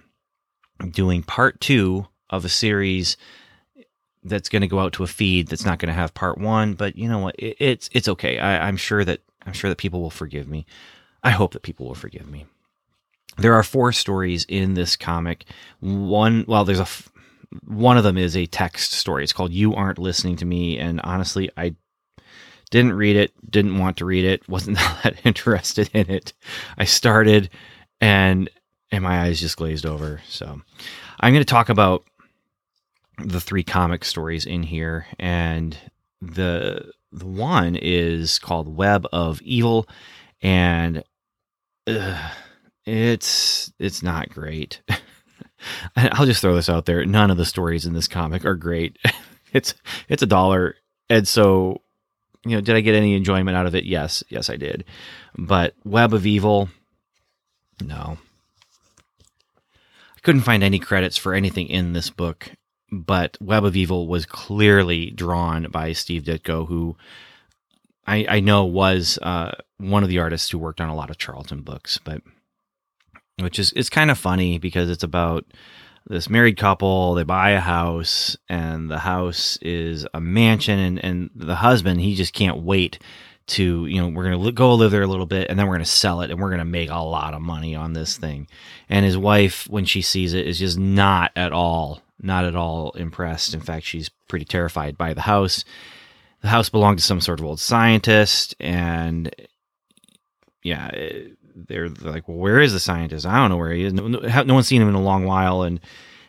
doing 0.90 1.22
part 1.22 1.60
two 1.60 2.06
of 2.28 2.44
a 2.44 2.48
series 2.48 3.16
that's 4.24 4.48
going 4.48 4.62
to 4.62 4.68
go 4.68 4.80
out 4.80 4.92
to 4.94 5.04
a 5.04 5.06
feed 5.06 5.48
that's 5.48 5.64
not 5.64 5.78
going 5.78 5.88
to 5.88 5.94
have 5.94 6.12
part 6.14 6.38
one. 6.38 6.74
But 6.74 6.96
you 6.96 7.08
know 7.08 7.18
what? 7.18 7.36
It, 7.38 7.56
it's 7.58 7.88
it's 7.92 8.08
okay. 8.08 8.38
I, 8.38 8.66
I'm 8.66 8.76
sure 8.76 9.04
that 9.04 9.20
I'm 9.44 9.52
sure 9.52 9.70
that 9.70 9.78
people 9.78 10.00
will 10.00 10.10
forgive 10.10 10.48
me. 10.48 10.66
I 11.22 11.30
hope 11.30 11.52
that 11.52 11.62
people 11.62 11.86
will 11.86 11.94
forgive 11.94 12.28
me. 12.28 12.46
There 13.36 13.54
are 13.54 13.62
four 13.62 13.92
stories 13.92 14.44
in 14.48 14.74
this 14.74 14.96
comic. 14.96 15.44
One, 15.80 16.44
well, 16.48 16.64
there's 16.64 16.80
a 16.80 16.86
one 17.64 17.96
of 17.96 18.04
them 18.04 18.18
is 18.18 18.36
a 18.36 18.46
text 18.46 18.92
story. 18.92 19.22
It's 19.22 19.32
called 19.32 19.52
"You 19.52 19.74
Aren't 19.74 19.98
Listening 19.98 20.36
to 20.36 20.44
Me," 20.44 20.78
and 20.78 21.00
honestly, 21.02 21.50
I 21.56 21.74
didn't 22.70 22.94
read 22.94 23.16
it. 23.16 23.32
Didn't 23.50 23.78
want 23.78 23.98
to 23.98 24.04
read 24.04 24.24
it. 24.24 24.48
Wasn't 24.48 24.76
that 25.02 25.16
interested 25.24 25.90
in 25.92 26.10
it. 26.10 26.32
I 26.78 26.84
started, 26.84 27.50
and 28.00 28.50
and 28.90 29.04
my 29.04 29.20
eyes 29.20 29.40
just 29.40 29.56
glazed 29.56 29.86
over. 29.86 30.20
So, 30.28 30.60
I'm 31.20 31.32
going 31.32 31.44
to 31.44 31.44
talk 31.44 31.68
about 31.68 32.04
the 33.18 33.40
three 33.40 33.62
comic 33.62 34.04
stories 34.04 34.46
in 34.46 34.62
here, 34.62 35.06
and 35.18 35.76
the 36.20 36.92
the 37.12 37.26
one 37.26 37.76
is 37.76 38.38
called 38.38 38.76
Web 38.76 39.06
of 39.12 39.40
Evil, 39.42 39.88
and 40.42 41.02
it's 42.86 43.72
it's 43.78 44.02
not 44.02 44.30
great. 44.30 44.80
I'll 45.96 46.26
just 46.26 46.40
throw 46.40 46.54
this 46.54 46.68
out 46.70 46.86
there: 46.86 47.04
none 47.04 47.30
of 47.30 47.36
the 47.36 47.44
stories 47.44 47.84
in 47.84 47.92
this 47.92 48.08
comic 48.08 48.44
are 48.44 48.54
great. 48.54 48.98
it's 49.52 49.74
it's 50.08 50.22
a 50.22 50.26
dollar, 50.26 50.76
and 51.10 51.26
so 51.26 51.82
you 52.44 52.52
know, 52.52 52.60
did 52.60 52.76
I 52.76 52.80
get 52.80 52.94
any 52.94 53.14
enjoyment 53.14 53.56
out 53.56 53.66
of 53.66 53.74
it? 53.74 53.84
Yes, 53.84 54.22
yes, 54.28 54.48
I 54.48 54.56
did. 54.56 54.84
But 55.36 55.74
Web 55.84 56.14
of 56.14 56.26
Evil, 56.26 56.68
no. 57.82 58.18
I 59.20 60.20
couldn't 60.22 60.42
find 60.42 60.62
any 60.62 60.78
credits 60.78 61.16
for 61.16 61.34
anything 61.34 61.66
in 61.66 61.92
this 61.92 62.08
book, 62.08 62.50
but 62.92 63.36
Web 63.40 63.64
of 63.64 63.74
Evil 63.74 64.06
was 64.06 64.26
clearly 64.26 65.10
drawn 65.10 65.68
by 65.70 65.92
Steve 65.92 66.22
Ditko, 66.22 66.68
who 66.68 66.96
I, 68.06 68.26
I 68.28 68.40
know 68.40 68.64
was 68.64 69.18
uh, 69.20 69.56
one 69.78 70.04
of 70.04 70.08
the 70.08 70.20
artists 70.20 70.50
who 70.50 70.58
worked 70.58 70.80
on 70.80 70.88
a 70.88 70.94
lot 70.94 71.10
of 71.10 71.18
Charlton 71.18 71.62
books, 71.62 71.98
but 71.98 72.22
which 73.38 73.58
is 73.58 73.72
it's 73.76 73.90
kind 73.90 74.10
of 74.10 74.18
funny 74.18 74.58
because 74.58 74.88
it's 74.90 75.02
about 75.02 75.44
this 76.08 76.30
married 76.30 76.56
couple 76.56 77.14
they 77.14 77.22
buy 77.22 77.50
a 77.50 77.60
house 77.60 78.36
and 78.48 78.90
the 78.90 79.00
house 79.00 79.58
is 79.60 80.06
a 80.14 80.20
mansion 80.20 80.78
and, 80.78 81.04
and 81.04 81.30
the 81.34 81.56
husband 81.56 82.00
he 82.00 82.14
just 82.14 82.32
can't 82.32 82.58
wait 82.58 82.98
to 83.46 83.86
you 83.86 84.00
know 84.00 84.08
we're 84.08 84.30
to 84.30 84.52
go 84.52 84.74
live 84.74 84.90
there 84.90 85.02
a 85.02 85.06
little 85.06 85.26
bit 85.26 85.48
and 85.48 85.58
then 85.58 85.66
we're 85.66 85.78
to 85.78 85.84
sell 85.84 86.20
it 86.20 86.30
and 86.30 86.40
we're 86.40 86.56
to 86.56 86.64
make 86.64 86.90
a 86.90 86.96
lot 86.96 87.34
of 87.34 87.40
money 87.40 87.74
on 87.74 87.92
this 87.92 88.16
thing. 88.16 88.48
And 88.88 89.04
his 89.04 89.16
wife 89.16 89.68
when 89.68 89.84
she 89.84 90.02
sees 90.02 90.34
it 90.34 90.46
is 90.46 90.58
just 90.58 90.78
not 90.78 91.30
at 91.36 91.52
all 91.52 92.02
not 92.20 92.44
at 92.44 92.56
all 92.56 92.90
impressed. 92.92 93.54
In 93.54 93.60
fact 93.60 93.86
she's 93.86 94.08
pretty 94.28 94.44
terrified 94.44 94.96
by 94.98 95.14
the 95.14 95.22
house. 95.22 95.64
The 96.40 96.48
house 96.48 96.68
belonged 96.68 96.98
to 96.98 97.04
some 97.04 97.20
sort 97.20 97.40
of 97.40 97.46
old 97.46 97.60
scientist 97.60 98.54
and 98.58 99.34
yeah 100.62 100.90
they're, 101.56 101.88
like, 101.88 102.28
well, 102.28 102.36
where 102.36 102.60
is 102.60 102.72
the 102.72 102.80
scientist? 102.80 103.26
I 103.26 103.36
don't 103.36 103.50
know 103.50 103.56
where 103.56 103.72
he 103.72 103.84
is. 103.84 103.92
No, 103.92 104.06
no, 104.06 104.42
no, 104.42 104.54
one's 104.54 104.66
seen 104.66 104.82
him 104.82 104.88
in 104.88 104.94
a 104.94 105.02
long 105.02 105.24
while, 105.24 105.62
and 105.62 105.80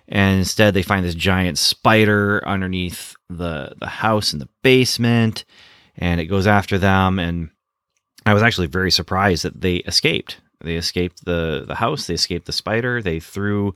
and 0.07 0.39
instead 0.39 0.73
they 0.73 0.83
find 0.83 1.05
this 1.05 1.15
giant 1.15 1.57
spider 1.57 2.45
underneath 2.47 3.15
the 3.29 3.73
the 3.79 3.87
house 3.87 4.33
in 4.33 4.39
the 4.39 4.49
basement, 4.63 5.43
and 5.97 6.21
it 6.21 6.25
goes 6.25 6.47
after 6.47 6.77
them. 6.77 7.19
And 7.19 7.49
I 8.25 8.33
was 8.33 8.43
actually 8.43 8.67
very 8.67 8.91
surprised 8.91 9.43
that 9.43 9.59
they 9.59 9.77
escaped. 9.77 10.39
They 10.61 10.75
escaped 10.75 11.25
the 11.25 11.65
the 11.67 11.75
house. 11.75 12.07
They 12.07 12.13
escaped 12.13 12.45
the 12.45 12.53
spider. 12.53 13.01
They 13.01 13.19
threw 13.19 13.73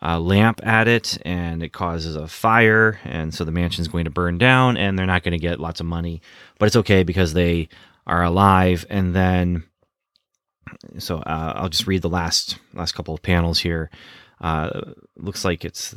a 0.00 0.20
lamp 0.20 0.64
at 0.64 0.86
it, 0.86 1.18
and 1.24 1.62
it 1.62 1.72
causes 1.72 2.14
a 2.14 2.28
fire, 2.28 3.00
and 3.04 3.34
so 3.34 3.44
the 3.44 3.52
mansion's 3.52 3.88
going 3.88 4.04
to 4.04 4.10
burn 4.10 4.38
down, 4.38 4.76
and 4.76 4.98
they're 4.98 5.06
not 5.06 5.22
going 5.22 5.32
to 5.32 5.38
get 5.38 5.60
lots 5.60 5.80
of 5.80 5.86
money, 5.86 6.20
but 6.58 6.66
it's 6.66 6.76
okay 6.76 7.02
because 7.02 7.32
they 7.32 7.68
are 8.06 8.22
alive. 8.22 8.84
And 8.90 9.14
then 9.14 9.64
so 10.98 11.18
uh, 11.18 11.52
I'll 11.56 11.68
just 11.68 11.86
read 11.86 12.02
the 12.02 12.08
last 12.08 12.58
last 12.72 12.92
couple 12.92 13.14
of 13.14 13.22
panels 13.22 13.60
here. 13.60 13.90
Uh, 14.40 14.92
looks 15.16 15.44
like 15.44 15.64
it's 15.64 15.94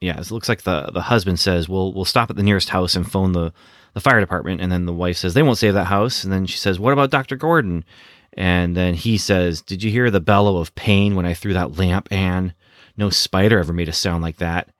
yeah, 0.00 0.18
it 0.18 0.30
looks 0.30 0.48
like 0.48 0.62
the 0.62 0.90
the 0.92 1.02
husband 1.02 1.38
says, 1.38 1.68
"We'll 1.68 1.92
we'll 1.92 2.04
stop 2.04 2.30
at 2.30 2.36
the 2.36 2.42
nearest 2.42 2.70
house 2.70 2.94
and 2.94 3.10
phone 3.10 3.32
the 3.32 3.52
the 3.92 4.00
fire 4.00 4.20
department." 4.20 4.60
And 4.60 4.72
then 4.72 4.86
the 4.86 4.94
wife 4.94 5.18
says, 5.18 5.34
"They 5.34 5.42
won't 5.42 5.58
save 5.58 5.74
that 5.74 5.86
house." 5.86 6.24
And 6.24 6.32
then 6.32 6.46
she 6.46 6.56
says, 6.56 6.80
"What 6.80 6.92
about 6.92 7.10
Doctor 7.10 7.36
Gordon?" 7.36 7.84
And 8.32 8.76
then 8.76 8.94
he 8.94 9.18
says, 9.18 9.60
"Did 9.60 9.82
you 9.82 9.90
hear 9.90 10.10
the 10.10 10.20
bellow 10.20 10.56
of 10.56 10.74
pain 10.74 11.16
when 11.16 11.26
I 11.26 11.34
threw 11.34 11.52
that 11.52 11.76
lamp, 11.76 12.08
Anne? 12.10 12.54
No 12.96 13.10
spider 13.10 13.58
ever 13.58 13.72
made 13.72 13.88
a 13.88 13.92
sound 13.92 14.22
like 14.22 14.38
that. 14.38 14.70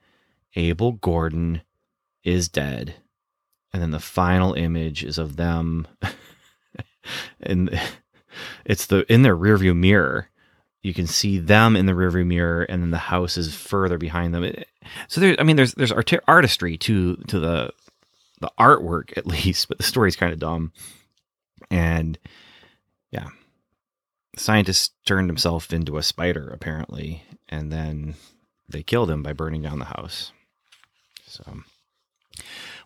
Abel 0.56 0.92
Gordon 0.92 1.62
is 2.24 2.48
dead." 2.48 2.94
And 3.72 3.82
then 3.82 3.90
the 3.90 4.00
final 4.00 4.54
image 4.54 5.04
is 5.04 5.18
of 5.18 5.36
them 5.36 5.86
and 7.40 7.78
it's 8.64 8.86
the 8.86 9.10
in 9.12 9.22
their 9.22 9.36
rearview 9.36 9.76
mirror. 9.76 10.28
You 10.82 10.94
can 10.94 11.06
see 11.06 11.38
them 11.38 11.76
in 11.76 11.86
the 11.86 11.92
rearview 11.92 12.26
mirror, 12.26 12.62
and 12.62 12.82
then 12.82 12.90
the 12.90 12.98
house 12.98 13.36
is 13.36 13.54
further 13.54 13.98
behind 13.98 14.34
them. 14.34 14.50
So 15.08 15.20
there's, 15.20 15.36
I 15.38 15.42
mean, 15.42 15.56
there's 15.56 15.74
there's 15.74 15.92
art- 15.92 16.24
artistry 16.26 16.78
to 16.78 17.16
to 17.16 17.38
the 17.38 17.72
the 18.40 18.50
artwork 18.58 19.16
at 19.16 19.26
least, 19.26 19.68
but 19.68 19.78
the 19.78 19.84
story's 19.84 20.16
kind 20.16 20.32
of 20.32 20.38
dumb. 20.38 20.72
And 21.70 22.18
yeah, 23.10 23.28
the 24.34 24.40
scientist 24.40 24.94
turned 25.04 25.28
himself 25.28 25.72
into 25.72 25.98
a 25.98 26.02
spider 26.02 26.48
apparently, 26.48 27.24
and 27.48 27.70
then 27.72 28.14
they 28.68 28.82
killed 28.82 29.10
him 29.10 29.22
by 29.22 29.32
burning 29.32 29.62
down 29.62 29.78
the 29.78 29.84
house. 29.86 30.32
So 31.26 31.44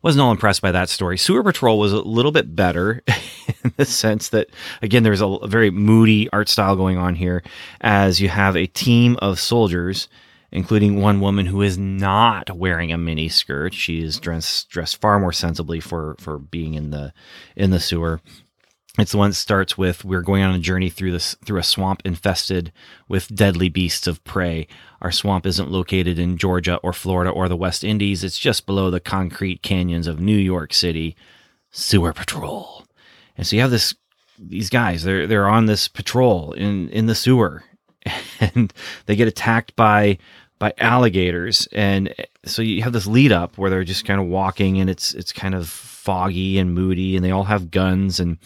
wasn't 0.05 0.23
all 0.23 0.31
impressed 0.31 0.61
by 0.63 0.71
that 0.71 0.91
story. 0.91 1.17
Sewer 1.17 1.43
Patrol 1.43 1.79
was 1.79 1.93
a 1.93 2.01
little 2.03 2.31
bit 2.31 2.55
better 2.55 3.03
in 3.65 3.73
the 3.77 3.87
sense 3.87 4.29
that, 4.29 4.49
again, 4.83 5.03
there's 5.03 5.23
a, 5.23 5.27
a 5.27 5.49
very 5.49 5.71
moody 5.71 6.29
art 6.31 6.49
style 6.49 6.77
going 6.77 6.99
on 6.99 7.15
here 7.15 7.43
as 7.81 8.21
you 8.21 8.29
have 8.29 8.55
a 8.57 8.67
team 8.67 9.17
of 9.21 9.41
soldiers 9.41 10.09
including 10.53 11.01
one 11.01 11.21
woman 11.21 11.47
who 11.47 11.63
is 11.63 11.77
not 11.77 12.57
wearing 12.57 12.93
a 12.93 12.97
mini 12.97 13.29
skirt. 13.29 13.75
She 13.75 14.01
is 14.05 14.21
dressed 14.21 14.71
dressed 14.71 15.01
far 15.01 15.19
more 15.19 15.33
sensibly 15.33 15.81
for 15.81 16.15
for 16.21 16.39
being 16.39 16.75
in 16.75 16.91
the 16.91 17.13
in 17.57 17.71
the 17.71 17.81
sewer. 17.81 18.21
It's 18.97 19.11
the 19.11 19.19
one 19.19 19.31
that 19.31 19.35
starts 19.35 19.77
with 19.77 20.05
we're 20.05 20.23
going 20.23 20.45
on 20.45 20.55
a 20.55 20.61
journey 20.61 20.89
through 20.89 21.11
this 21.11 21.35
through 21.45 21.59
a 21.59 21.65
swamp 21.65 22.03
infested 22.05 22.73
with 23.09 23.35
deadly 23.35 23.69
beasts 23.69 24.07
of 24.07 24.23
prey. 24.23 24.69
Our 25.03 25.11
swamp 25.11 25.47
isn't 25.47 25.71
located 25.71 26.19
in 26.19 26.39
Georgia 26.39 26.77
or 26.77 26.93
Florida 26.93 27.31
or 27.31 27.49
the 27.49 27.57
West 27.57 27.83
Indies. 27.83 28.23
It's 28.23 28.39
just 28.39 28.67
below 28.67 28.91
the 28.91 29.01
concrete 29.01 29.63
canyons 29.63 30.07
of 30.07 30.21
New 30.21 30.37
York 30.37 30.73
City. 30.73 31.17
Sewer 31.73 32.13
patrol. 32.13 32.85
And 33.37 33.45
so 33.45 33.57
you 33.57 33.63
have 33.63 33.73
this 33.73 33.97
these 34.39 34.71
guys, 34.71 35.03
they're 35.03 35.27
they're 35.27 35.49
on 35.49 35.67
this 35.67 35.89
patrol 35.89 36.53
in 36.53 36.89
in 36.91 37.07
the 37.07 37.17
sewer 37.17 37.65
and 38.41 38.73
they 39.07 39.17
get 39.17 39.27
attacked 39.27 39.75
by 39.75 40.19
by 40.61 40.73
alligators 40.79 41.67
and 41.73 42.15
eh, 42.17 42.25
so 42.45 42.63
you 42.63 42.83
have 42.83 42.93
this 42.93 43.09
lead 43.09 43.33
up 43.33 43.59
where 43.59 43.71
they're 43.71 43.83
just 43.83 44.05
kind 44.05 44.21
of 44.21 44.27
walking 44.27 44.79
and 44.79 44.89
it's 44.89 45.15
it's 45.15 45.33
kind 45.33 45.55
of 45.55 45.69
foggy 45.69 46.59
and 46.59 46.75
moody 46.75 47.17
and 47.17 47.25
they 47.25 47.31
all 47.31 47.45
have 47.45 47.71
guns 47.73 48.21
and 48.21 48.39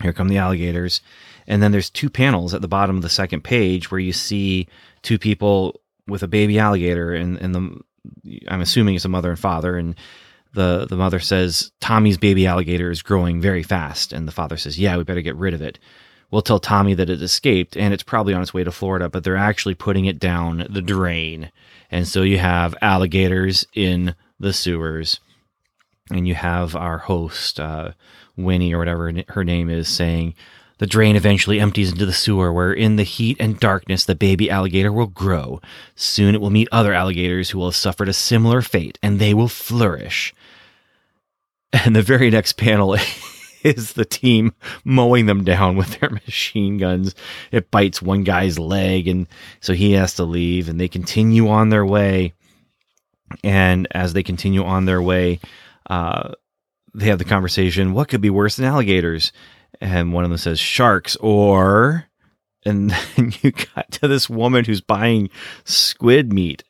here 0.00 0.12
come 0.12 0.28
the 0.28 0.38
alligators. 0.38 1.00
And 1.46 1.62
then 1.62 1.72
there's 1.72 1.90
two 1.90 2.10
panels 2.10 2.54
at 2.54 2.62
the 2.62 2.68
bottom 2.68 2.96
of 2.96 3.02
the 3.02 3.08
second 3.08 3.42
page 3.42 3.90
where 3.90 4.00
you 4.00 4.12
see 4.12 4.68
two 5.02 5.18
people 5.18 5.80
with 6.06 6.22
a 6.22 6.28
baby 6.28 6.58
alligator 6.58 7.12
and, 7.14 7.38
and 7.38 7.54
the 7.54 7.80
I'm 8.48 8.60
assuming 8.60 8.94
it's 8.94 9.04
a 9.04 9.10
mother 9.10 9.30
and 9.30 9.38
father 9.38 9.76
and 9.76 9.94
the 10.52 10.86
the 10.88 10.96
mother 10.96 11.20
says 11.20 11.70
Tommy's 11.80 12.18
baby 12.18 12.46
alligator 12.46 12.90
is 12.90 13.02
growing 13.02 13.40
very 13.40 13.62
fast 13.62 14.12
and 14.12 14.26
the 14.26 14.32
father 14.32 14.56
says 14.56 14.78
yeah 14.78 14.96
we 14.96 15.04
better 15.04 15.20
get 15.20 15.36
rid 15.36 15.54
of 15.54 15.62
it. 15.62 15.78
We'll 16.30 16.42
tell 16.42 16.60
Tommy 16.60 16.94
that 16.94 17.10
it 17.10 17.22
escaped 17.22 17.76
and 17.76 17.92
it's 17.92 18.02
probably 18.02 18.34
on 18.34 18.42
its 18.42 18.54
way 18.54 18.64
to 18.64 18.72
Florida 18.72 19.08
but 19.08 19.24
they're 19.24 19.36
actually 19.36 19.74
putting 19.74 20.06
it 20.06 20.18
down 20.18 20.66
the 20.70 20.82
drain. 20.82 21.50
And 21.90 22.06
so 22.06 22.22
you 22.22 22.38
have 22.38 22.74
alligators 22.80 23.66
in 23.74 24.14
the 24.38 24.52
sewers 24.52 25.20
and 26.10 26.26
you 26.26 26.34
have 26.34 26.74
our 26.74 26.98
host 26.98 27.60
uh, 27.60 27.92
Winnie 28.44 28.72
or 28.72 28.78
whatever 28.78 29.12
her 29.28 29.44
name 29.44 29.70
is 29.70 29.88
saying, 29.88 30.34
the 30.80 30.86
drain 30.86 31.14
eventually 31.14 31.60
empties 31.60 31.92
into 31.92 32.06
the 32.06 32.12
sewer 32.12 32.50
where 32.50 32.72
in 32.72 32.96
the 32.96 33.02
heat 33.02 33.36
and 33.38 33.60
darkness 33.60 34.06
the 34.06 34.14
baby 34.14 34.48
alligator 34.48 34.90
will 34.90 35.08
grow. 35.08 35.60
Soon 35.94 36.34
it 36.34 36.40
will 36.40 36.48
meet 36.48 36.68
other 36.72 36.94
alligators 36.94 37.50
who 37.50 37.58
will 37.58 37.66
have 37.66 37.76
suffered 37.76 38.08
a 38.08 38.14
similar 38.14 38.62
fate 38.62 38.98
and 39.02 39.18
they 39.18 39.34
will 39.34 39.46
flourish. 39.46 40.34
And 41.70 41.94
the 41.94 42.00
very 42.00 42.30
next 42.30 42.54
panel 42.54 42.96
is 43.62 43.92
the 43.92 44.06
team 44.06 44.54
mowing 44.82 45.26
them 45.26 45.44
down 45.44 45.76
with 45.76 46.00
their 46.00 46.10
machine 46.26 46.78
guns. 46.78 47.14
It 47.52 47.70
bites 47.70 48.00
one 48.00 48.24
guy's 48.24 48.58
leg 48.58 49.06
and 49.06 49.26
so 49.60 49.74
he 49.74 49.92
has 49.92 50.14
to 50.14 50.24
leave 50.24 50.70
and 50.70 50.80
they 50.80 50.88
continue 50.88 51.50
on 51.50 51.68
their 51.68 51.84
way. 51.84 52.32
And 53.44 53.86
as 53.90 54.14
they 54.14 54.22
continue 54.22 54.64
on 54.64 54.86
their 54.86 55.02
way, 55.02 55.40
uh, 55.90 56.32
they 56.94 57.06
have 57.06 57.18
the 57.18 57.24
conversation, 57.24 57.92
what 57.92 58.08
could 58.08 58.20
be 58.20 58.30
worse 58.30 58.56
than 58.56 58.66
alligators? 58.66 59.32
And 59.80 60.12
one 60.12 60.24
of 60.24 60.30
them 60.30 60.38
says 60.38 60.58
sharks 60.58 61.16
or 61.16 62.06
and 62.64 62.90
then 63.16 63.32
you 63.42 63.52
got 63.52 63.90
to 63.92 64.08
this 64.08 64.28
woman 64.28 64.64
who's 64.64 64.80
buying 64.80 65.30
squid 65.64 66.32
meat. 66.32 66.64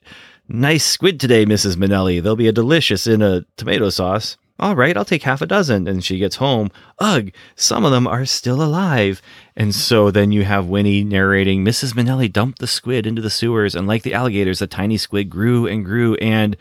Nice 0.48 0.84
squid 0.84 1.20
today, 1.20 1.46
Mrs. 1.46 1.76
Manelli. 1.76 2.20
They'll 2.20 2.36
be 2.36 2.48
a 2.48 2.52
delicious 2.52 3.06
in 3.06 3.22
a 3.22 3.44
tomato 3.56 3.88
sauce. 3.90 4.36
All 4.58 4.76
right, 4.76 4.96
I'll 4.96 5.06
take 5.06 5.22
half 5.22 5.40
a 5.40 5.46
dozen. 5.46 5.86
And 5.86 6.04
she 6.04 6.18
gets 6.18 6.36
home. 6.36 6.70
Ugh, 6.98 7.30
some 7.54 7.84
of 7.84 7.92
them 7.92 8.06
are 8.06 8.26
still 8.26 8.62
alive. 8.62 9.22
And 9.56 9.74
so 9.74 10.10
then 10.10 10.32
you 10.32 10.44
have 10.44 10.66
Winnie 10.66 11.04
narrating 11.04 11.64
Mrs. 11.64 11.94
Manelli 11.94 12.30
dumped 12.30 12.58
the 12.58 12.66
squid 12.66 13.06
into 13.06 13.22
the 13.22 13.30
sewers, 13.30 13.74
and 13.74 13.86
like 13.86 14.02
the 14.02 14.12
alligators, 14.12 14.58
the 14.58 14.66
tiny 14.66 14.96
squid 14.96 15.30
grew 15.30 15.66
and 15.66 15.84
grew 15.84 16.14
and 16.16 16.56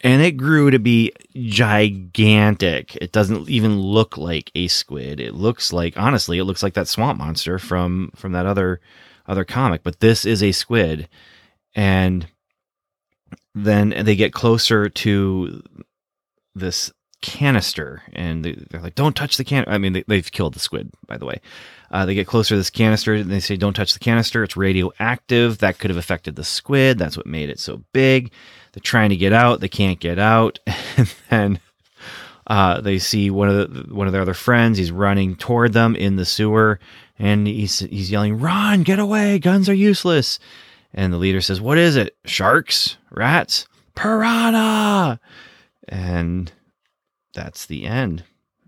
and 0.00 0.22
it 0.22 0.32
grew 0.32 0.70
to 0.70 0.78
be 0.78 1.12
gigantic. 1.36 2.96
It 2.96 3.12
doesn't 3.12 3.48
even 3.48 3.80
look 3.80 4.16
like 4.16 4.50
a 4.54 4.68
squid. 4.68 5.20
It 5.20 5.34
looks 5.34 5.72
like 5.72 5.96
honestly, 5.96 6.38
it 6.38 6.44
looks 6.44 6.62
like 6.62 6.74
that 6.74 6.88
swamp 6.88 7.18
monster 7.18 7.58
from 7.58 8.12
from 8.14 8.32
that 8.32 8.46
other 8.46 8.80
other 9.26 9.44
comic, 9.44 9.82
but 9.82 10.00
this 10.00 10.24
is 10.24 10.42
a 10.42 10.52
squid. 10.52 11.08
And 11.74 12.28
then 13.54 13.90
they 14.04 14.16
get 14.16 14.32
closer 14.32 14.88
to 14.88 15.62
this 16.54 16.92
canister 17.20 18.02
and 18.12 18.44
they're 18.44 18.80
like 18.80 18.94
don't 18.94 19.16
touch 19.16 19.36
the 19.36 19.44
can 19.44 19.64
i 19.66 19.76
mean 19.76 20.04
they, 20.06 20.16
have 20.16 20.32
killed 20.32 20.54
the 20.54 20.60
squid 20.60 20.90
by 21.06 21.16
the 21.16 21.26
way 21.26 21.40
uh, 21.90 22.04
they 22.06 22.14
get 22.14 22.26
closer 22.26 22.50
to 22.50 22.56
this 22.56 22.70
canister 22.70 23.14
and 23.14 23.30
they 23.30 23.40
say 23.40 23.56
don't 23.56 23.74
touch 23.74 23.92
the 23.92 23.98
canister 23.98 24.44
it's 24.44 24.56
radioactive 24.56 25.58
that 25.58 25.78
could 25.78 25.90
have 25.90 25.96
affected 25.96 26.36
the 26.36 26.44
squid 26.44 26.98
that's 26.98 27.16
what 27.16 27.26
made 27.26 27.50
it 27.50 27.58
so 27.58 27.82
big 27.92 28.30
they're 28.72 28.80
trying 28.82 29.10
to 29.10 29.16
get 29.16 29.32
out. 29.32 29.60
They 29.60 29.68
can't 29.68 29.98
get 29.98 30.18
out. 30.18 30.58
And 30.96 31.14
then 31.30 31.60
Uh, 32.46 32.80
they 32.80 32.98
see 32.98 33.28
one 33.28 33.48
of 33.48 33.74
the, 33.74 33.94
one 33.94 34.06
of 34.06 34.12
their 34.12 34.22
other 34.22 34.34
friends. 34.34 34.78
He's 34.78 34.90
running 34.90 35.36
toward 35.36 35.74
them 35.74 35.94
in 35.94 36.16
the 36.16 36.24
sewer, 36.24 36.80
and 37.18 37.46
he's 37.46 37.80
he's 37.80 38.10
yelling, 38.10 38.38
"Run! 38.40 38.84
Get 38.84 38.98
away! 38.98 39.38
Guns 39.38 39.68
are 39.68 39.74
useless!" 39.74 40.38
And 40.94 41.12
the 41.12 41.18
leader 41.18 41.42
says, 41.42 41.60
"What 41.60 41.76
is 41.76 41.94
it? 41.96 42.16
Sharks? 42.24 42.96
Rats? 43.10 43.66
Piranha!" 43.96 45.20
And 45.88 46.50
that's 47.34 47.66
the 47.66 47.84
end. 47.86 48.24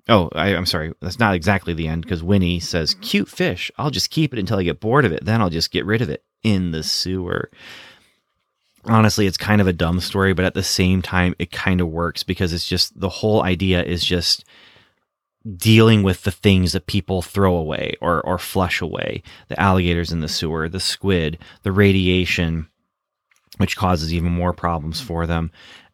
Oh, 0.09 0.29
I, 0.35 0.49
am 0.51 0.67
sorry. 0.67 0.93
That's 1.01 1.19
not 1.19 1.35
exactly 1.35 1.73
the 1.73 1.87
end 1.87 2.03
because 2.03 2.23
Winnie 2.23 2.61
says, 2.61 2.95
mm-hmm. 2.95 3.03
"Cute 3.03 3.29
fish. 3.29 3.71
I'll 3.79 3.91
just 3.91 4.11
keep 4.11 4.33
it 4.33 4.39
until 4.39 4.59
I 4.59 4.65
get 4.65 4.81
bored 4.81 5.05
of 5.05 5.13
it. 5.13 5.25
Then 5.25 5.41
I'll 5.41 5.51
just 5.51 5.71
get 5.71 5.87
rid 5.87 6.03
of 6.03 6.11
it 6.11 6.25
in 6.43 6.73
the 6.73 6.83
sewer." 6.83 7.51
honestly 8.85 9.27
it's 9.27 9.37
kind 9.37 9.61
of 9.61 9.67
a 9.67 9.73
dumb 9.73 10.01
story 10.01 10.33
but 10.33 10.45
at 10.45 10.55
the 10.55 10.63
same 10.63 11.03
time 11.03 11.35
it 11.39 11.51
kind 11.51 11.81
of 11.81 11.89
works 11.89 12.23
because 12.23 12.53
it's 12.53 12.67
just 12.67 12.99
the 12.99 13.09
whole 13.09 13.43
idea 13.43 13.83
is 13.83 14.05
just 14.05 14.45
dealing 15.57 16.03
with 16.03 16.23
the 16.23 16.31
things 16.31 16.73
that 16.73 16.87
people 16.87 17.23
throw 17.23 17.55
away 17.55 17.95
or 18.01 18.21
or 18.23 18.39
flush 18.39 18.81
away 18.81 19.23
the 19.49 19.61
alligators 19.61 20.13
in 20.13 20.21
the 20.21 20.29
sewer 20.29 20.69
the 20.69 20.81
squid 20.81 21.39
the 21.63 21.73
radiation 21.73 22.69
which 23.59 23.77
causes 23.77 24.15
even 24.15 24.33
more 24.33 24.53
problems 24.53 24.99
mm-hmm. 24.99 25.09
for 25.09 25.27
them 25.27 25.51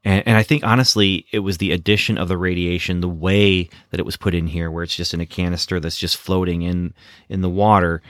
and, 0.07 0.23
and 0.27 0.37
i 0.39 0.43
think 0.43 0.65
honestly 0.65 1.27
it 1.33 1.41
was 1.41 1.59
the 1.59 1.73
addition 1.73 2.17
of 2.17 2.29
the 2.29 2.39
radiation 2.39 3.01
the 3.01 3.09
way 3.09 3.69
that 3.91 4.01
it 4.01 4.07
was 4.07 4.17
put 4.17 4.35
in 4.35 4.47
here 4.47 4.71
where 4.71 4.83
it's 4.83 4.97
just 4.97 5.13
in 5.13 5.21
a 5.21 5.27
canister 5.27 5.79
that's 5.79 5.99
just 5.99 6.17
floating 6.17 6.63
in 6.63 6.95
in 7.29 7.43
the 7.43 7.51
water 7.51 8.01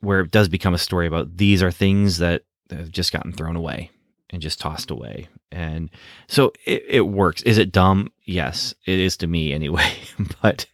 where 0.00 0.20
it 0.20 0.30
does 0.32 0.48
become 0.48 0.74
a 0.74 0.78
story 0.78 1.06
about 1.06 1.36
these 1.36 1.62
are 1.62 1.70
things 1.70 2.18
that 2.18 2.42
have 2.70 2.90
just 2.90 3.12
gotten 3.12 3.32
thrown 3.32 3.56
away 3.56 3.90
and 4.32 4.42
just 4.42 4.58
tossed 4.58 4.90
away. 4.90 5.28
And 5.50 5.90
so 6.26 6.52
it, 6.64 6.84
it 6.88 7.00
works. 7.02 7.42
Is 7.42 7.58
it 7.58 7.70
dumb? 7.70 8.10
Yes, 8.24 8.74
it 8.86 8.98
is 8.98 9.16
to 9.18 9.26
me 9.26 9.52
anyway. 9.52 9.92
but 10.42 10.66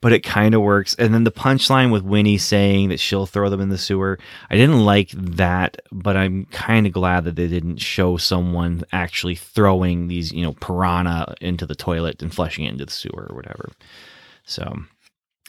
but 0.00 0.12
it 0.12 0.22
kind 0.22 0.54
of 0.54 0.62
works. 0.62 0.94
And 0.94 1.12
then 1.12 1.24
the 1.24 1.32
punchline 1.32 1.92
with 1.92 2.02
Winnie 2.02 2.38
saying 2.38 2.88
that 2.88 3.00
she'll 3.00 3.26
throw 3.26 3.50
them 3.50 3.60
in 3.60 3.68
the 3.68 3.78
sewer. 3.78 4.18
I 4.50 4.56
didn't 4.56 4.84
like 4.84 5.10
that, 5.10 5.80
but 5.90 6.16
I'm 6.16 6.46
kind 6.46 6.86
of 6.86 6.92
glad 6.92 7.24
that 7.24 7.36
they 7.36 7.48
didn't 7.48 7.78
show 7.78 8.16
someone 8.16 8.84
actually 8.92 9.34
throwing 9.34 10.08
these, 10.08 10.32
you 10.32 10.42
know, 10.42 10.52
piranha 10.52 11.34
into 11.40 11.66
the 11.66 11.74
toilet 11.74 12.22
and 12.22 12.34
flushing 12.34 12.64
it 12.64 12.72
into 12.72 12.86
the 12.86 12.92
sewer 12.92 13.26
or 13.30 13.36
whatever. 13.36 13.70
So 14.44 14.76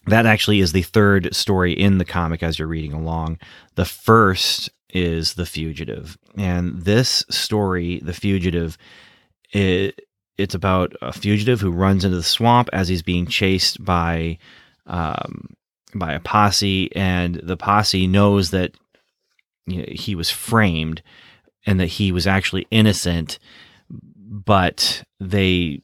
that 0.08 0.25
actually 0.25 0.60
is 0.60 0.72
the 0.72 0.82
third 0.82 1.34
story 1.36 1.74
in 1.74 1.98
the 1.98 2.06
comic 2.06 2.44
as 2.44 2.58
you're 2.58 2.68
reading 2.68 2.94
along. 2.94 3.39
The 3.75 3.86
first 3.86 4.70
is 4.89 5.36
The 5.36 5.46
Fugitive. 5.46 6.18
And 6.36 6.82
this 6.82 7.24
story, 7.30 8.00
The 8.00 8.13
Fugitive, 8.13 8.78
it, 9.51 10.01
it's 10.39 10.55
about 10.55 10.93
a 11.01 11.12
fugitive 11.12 11.60
who 11.60 11.72
runs 11.72 12.05
into 12.05 12.17
the 12.17 12.24
swamp 12.24 12.69
as 12.74 12.88
he's 12.88 13.03
being 13.03 13.27
chased 13.27 13.84
by 13.84 14.38
um, 14.88 15.50
by 15.93 16.13
a 16.13 16.19
posse, 16.19 16.93
and 16.96 17.36
the 17.36 17.58
posse 17.58 18.08
knows 18.08 18.51
that 18.51 18.74
you 19.67 19.79
know, 19.79 19.86
he 19.89 20.15
was 20.15 20.29
framed 20.29 21.01
and 21.65 21.79
that 21.79 21.88
he 21.88 22.12
was 22.12 22.25
actually 22.25 22.67
innocent, 22.72 23.39
but 23.89 25.03
they 25.19 25.81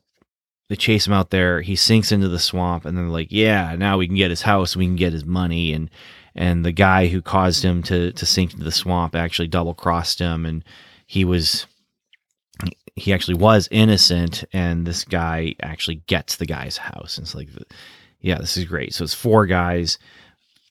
they 0.69 0.75
chase 0.75 1.05
him 1.05 1.13
out 1.13 1.29
there. 1.29 1.61
He 1.61 1.75
sinks 1.75 2.11
into 2.11 2.27
the 2.27 2.39
swamp, 2.39 2.85
and 2.85 2.97
they're 2.97 3.05
like, 3.05 3.31
"Yeah, 3.31 3.75
now 3.77 3.97
we 3.97 4.07
can 4.07 4.15
get 4.15 4.31
his 4.31 4.43
house, 4.43 4.75
we 4.75 4.85
can 4.85 4.95
get 4.95 5.13
his 5.13 5.25
money." 5.25 5.73
And 5.73 5.89
and 6.33 6.65
the 6.65 6.71
guy 6.71 7.07
who 7.07 7.21
caused 7.21 7.63
him 7.63 7.83
to 7.83 8.11
to 8.11 8.25
sink 8.25 8.53
into 8.53 8.65
the 8.65 8.71
swamp 8.71 9.15
actually 9.15 9.47
double 9.47 9.73
crossed 9.73 10.19
him, 10.19 10.45
and 10.45 10.63
he 11.05 11.25
was 11.25 11.67
he 12.95 13.13
actually 13.13 13.35
was 13.35 13.67
innocent, 13.71 14.43
and 14.53 14.85
this 14.85 15.03
guy 15.03 15.55
actually 15.61 16.01
gets 16.07 16.37
the 16.37 16.45
guy's 16.45 16.77
house. 16.77 17.17
And 17.17 17.25
it's 17.25 17.35
like, 17.35 17.49
yeah, 18.21 18.37
this 18.37 18.57
is 18.57 18.65
great. 18.65 18.93
So 18.93 19.03
it's 19.03 19.13
four 19.13 19.45
guys. 19.45 19.97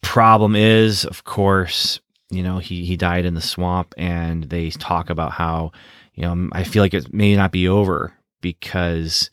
Problem 0.03 0.57
is, 0.57 1.05
of 1.05 1.25
course, 1.25 2.01
you 2.31 2.43
know 2.43 2.59
he 2.59 2.85
he 2.85 2.97
died 2.97 3.25
in 3.25 3.35
the 3.35 3.41
swamp, 3.41 3.95
and 3.97 4.45
they 4.45 4.71
talk 4.71 5.11
about 5.11 5.33
how 5.33 5.73
you 6.15 6.23
know 6.23 6.49
I 6.53 6.65
feel 6.65 6.83
like 6.83 6.95
it 6.95 7.13
may 7.13 7.37
not 7.37 7.53
be 7.53 7.69
over 7.69 8.13
because 8.41 9.31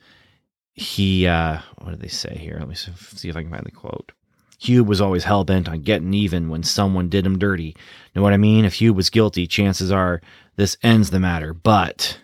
he 0.73 1.27
uh 1.27 1.59
what 1.79 1.91
did 1.91 1.99
they 1.99 2.07
say 2.07 2.35
here 2.37 2.55
let 2.57 2.67
me 2.67 2.75
see 2.75 3.29
if 3.29 3.35
i 3.35 3.41
can 3.41 3.51
find 3.51 3.65
the 3.65 3.71
quote 3.71 4.11
hugh 4.57 4.83
was 4.83 5.01
always 5.01 5.23
hell-bent 5.25 5.67
on 5.67 5.81
getting 5.81 6.13
even 6.13 6.49
when 6.49 6.63
someone 6.63 7.09
did 7.09 7.25
him 7.25 7.37
dirty 7.37 7.75
know 8.15 8.21
what 8.21 8.33
i 8.33 8.37
mean 8.37 8.63
if 8.63 8.75
hugh 8.75 8.93
was 8.93 9.09
guilty 9.09 9.45
chances 9.45 9.91
are 9.91 10.21
this 10.55 10.77
ends 10.81 11.09
the 11.09 11.19
matter 11.19 11.53
but 11.53 12.17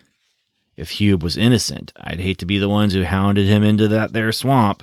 if 0.78 0.90
hugh 0.90 1.16
was 1.16 1.36
innocent 1.36 1.92
i'd 2.00 2.20
hate 2.20 2.38
to 2.38 2.46
be 2.46 2.58
the 2.58 2.68
ones 2.68 2.94
who 2.94 3.04
hounded 3.04 3.46
him 3.46 3.62
into 3.62 3.88
that 3.88 4.12
there 4.12 4.32
swamp. 4.32 4.82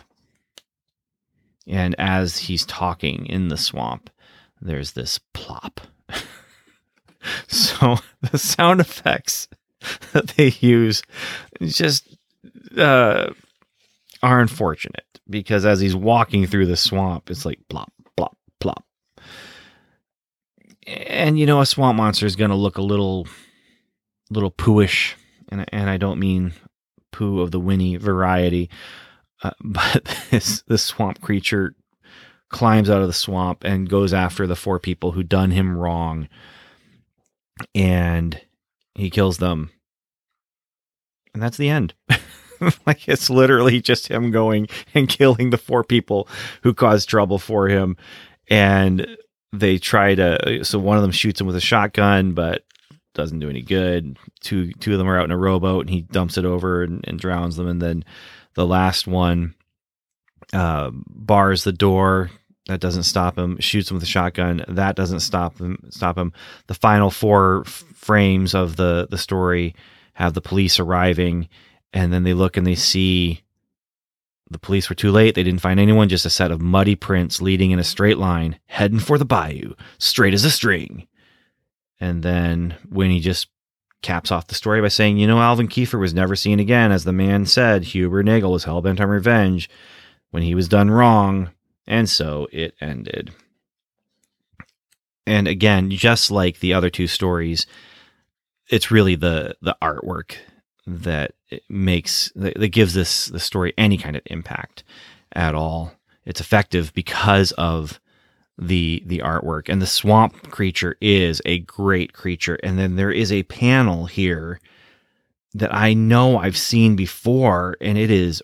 And 1.68 1.96
as 1.98 2.38
he's 2.38 2.66
talking 2.66 3.26
in 3.26 3.48
the 3.48 3.58
swamp 3.58 4.10
there's 4.62 4.94
this 4.94 5.20
plop. 5.34 5.82
So 7.48 7.96
the 8.32 8.38
sound 8.38 8.82
effects 8.82 9.48
that 10.14 10.28
they 10.38 10.50
use 10.60 11.02
just 11.62 12.16
uh 12.78 13.34
are 14.22 14.40
unfortunate 14.40 15.06
because 15.30 15.66
as 15.66 15.80
he's 15.80 15.96
walking 15.96 16.46
through 16.46 16.66
the 16.66 16.78
swamp, 16.78 17.30
it's 17.30 17.46
like 17.46 17.60
plop, 17.70 17.92
plop, 18.16 18.38
plop. 18.60 18.84
And 20.88 21.40
you 21.40 21.46
know, 21.46 21.62
a 21.62 21.66
swamp 21.66 21.98
monster 21.98 22.26
is 22.26 22.36
going 22.36 22.52
to 22.52 22.56
look 22.56 22.78
a 22.78 22.84
little, 22.84 23.28
little 24.30 24.52
pooish, 24.52 25.14
and 25.60 25.70
and 25.74 25.90
I 25.90 25.98
don't 25.98 26.20
mean 26.20 26.54
poo 27.12 27.42
of 27.42 27.52
the 27.52 27.60
Winnie 27.60 27.98
variety, 27.98 28.70
uh, 29.44 29.52
but 29.64 30.04
this 30.32 30.64
this 30.68 30.84
swamp 30.84 31.22
creature 31.22 31.76
climbs 32.50 32.90
out 32.90 33.02
of 33.02 33.08
the 33.08 33.14
swamp 33.14 33.64
and 33.64 33.90
goes 33.90 34.14
after 34.14 34.48
the 34.48 34.56
four 34.56 34.80
people 34.80 35.12
who 35.12 35.24
done 35.24 35.52
him 35.52 35.78
wrong, 35.78 36.28
and 37.74 38.42
he 38.96 39.10
kills 39.10 39.38
them, 39.38 39.72
and 41.34 41.42
that's 41.42 41.58
the 41.58 41.70
end. 41.70 41.94
like 42.86 43.08
it's 43.08 43.30
literally 43.30 43.82
just 43.82 44.08
him 44.08 44.32
going 44.32 44.68
and 44.94 45.10
killing 45.10 45.50
the 45.50 45.58
four 45.58 45.84
people 45.84 46.28
who 46.64 46.74
caused 46.74 47.10
trouble 47.10 47.38
for 47.38 47.68
him. 47.68 47.98
And 48.50 49.18
they 49.52 49.78
try 49.78 50.16
to 50.16 50.64
so 50.64 50.80
one 50.80 50.98
of 50.98 51.02
them 51.02 51.12
shoots 51.12 51.40
him 51.40 51.48
with 51.48 51.56
a 51.56 51.62
shotgun 51.62 52.34
but 52.34 52.64
doesn't 53.16 53.40
do 53.40 53.50
any 53.50 53.62
good. 53.62 54.18
Two 54.42 54.72
two 54.74 54.92
of 54.92 55.00
them 55.00 55.10
are 55.10 55.18
out 55.18 55.26
in 55.26 55.32
a 55.32 55.38
rowboat 55.38 55.82
and 55.82 55.90
he 55.90 56.02
dumps 56.02 56.38
it 56.38 56.46
over 56.46 56.84
and, 56.84 57.04
and 57.08 57.18
drowns 57.18 57.56
them. 57.56 57.68
And 57.68 57.82
then 57.82 58.06
the 58.54 58.68
last 58.68 59.08
one 59.08 59.56
uh, 60.54 60.92
bars 60.94 61.64
the 61.64 61.74
door. 61.74 62.30
That 62.68 62.80
doesn't 62.80 63.04
stop 63.04 63.38
him. 63.38 63.60
Shoots 63.60 63.90
him 63.90 63.96
with 63.96 64.04
a 64.04 64.08
shotgun. 64.08 64.64
That 64.68 64.96
doesn't 64.96 65.20
stop 65.22 65.58
him 65.58 65.88
stop 65.90 66.18
him. 66.18 66.34
The 66.68 66.74
final 66.74 67.10
four 67.10 67.64
f- 67.66 67.84
frames 67.96 68.54
of 68.54 68.76
the 68.76 69.08
the 69.10 69.18
story 69.18 69.76
have 70.14 70.34
the 70.34 70.42
police 70.42 70.80
arriving. 70.80 71.50
And 71.94 72.12
then 72.12 72.24
they 72.24 72.34
look 72.34 72.58
and 72.58 72.68
they 72.68 72.76
see 72.76 73.42
the 74.50 74.60
police 74.60 74.90
were 74.90 74.96
too 74.96 75.12
late. 75.12 75.36
They 75.36 75.44
didn't 75.44 75.62
find 75.62 75.80
anyone, 75.80 76.10
just 76.10 76.26
a 76.26 76.30
set 76.30 76.52
of 76.52 76.62
muddy 76.62 76.96
prints 76.96 77.42
leading 77.42 77.72
in 77.72 77.80
a 77.80 77.84
straight 77.84 78.18
line, 78.18 78.60
heading 78.66 79.00
for 79.00 79.18
the 79.18 79.26
bayou, 79.26 79.74
straight 79.98 80.34
as 80.34 80.46
a 80.46 80.52
string. 80.52 81.08
And 82.00 82.24
then 82.24 82.76
Winnie 82.90 83.20
just 83.20 83.48
caps 84.02 84.32
off 84.32 84.48
the 84.48 84.56
story 84.56 84.82
by 84.82 84.88
saying, 84.88 85.18
You 85.18 85.28
know, 85.28 85.40
Alvin 85.40 85.68
Kiefer 85.68 86.00
was 86.00 86.14
never 86.14 86.36
seen 86.36 86.60
again. 86.60 86.92
As 86.92 87.04
the 87.04 87.14
man 87.14 87.46
said, 87.46 87.84
Huber 87.84 88.24
Nagel 88.24 88.52
was 88.52 88.66
hell 88.66 88.82
bent 88.82 89.02
on 89.02 89.10
revenge 89.10 89.70
when 90.32 90.44
he 90.44 90.56
was 90.56 90.68
done 90.68 90.92
wrong. 90.92 91.52
And 91.88 92.10
so 92.10 92.48
it 92.52 92.76
ended. 92.82 93.34
And 95.28 95.48
again, 95.48 95.90
just 95.90 96.30
like 96.30 96.60
the 96.60 96.74
other 96.74 96.90
two 96.90 97.08
stories, 97.08 97.66
it's 98.70 98.92
really 98.92 99.16
the 99.16 99.56
the 99.62 99.76
artwork 99.82 100.36
that 100.88 101.34
makes 101.70 102.32
that 102.36 102.72
gives 102.72 102.94
this 102.94 103.28
the 103.28 103.40
story 103.40 103.74
any 103.78 103.98
kind 103.98 104.16
of 104.16 104.22
impact 104.28 104.84
at 105.34 105.56
all. 105.56 105.94
It's 106.26 106.42
effective 106.42 106.94
because 106.94 107.52
of 107.54 108.00
the 108.58 109.04
the 109.06 109.20
artwork. 109.20 109.70
And 109.70 109.82
the 109.82 109.88
swamp 109.88 110.50
creature 110.52 110.96
is 111.02 111.42
a 111.46 111.60
great 111.60 112.14
creature. 112.14 112.56
And 112.64 112.78
then 112.78 112.96
there 112.96 113.12
is 113.12 113.32
a 113.32 113.44
panel 113.44 114.06
here 114.06 114.60
that 115.54 115.74
I 115.74 115.94
know 115.94 116.38
I've 116.38 116.58
seen 116.58 116.96
before 116.96 117.78
and 117.82 117.98
it 117.98 118.12
is 118.12 118.42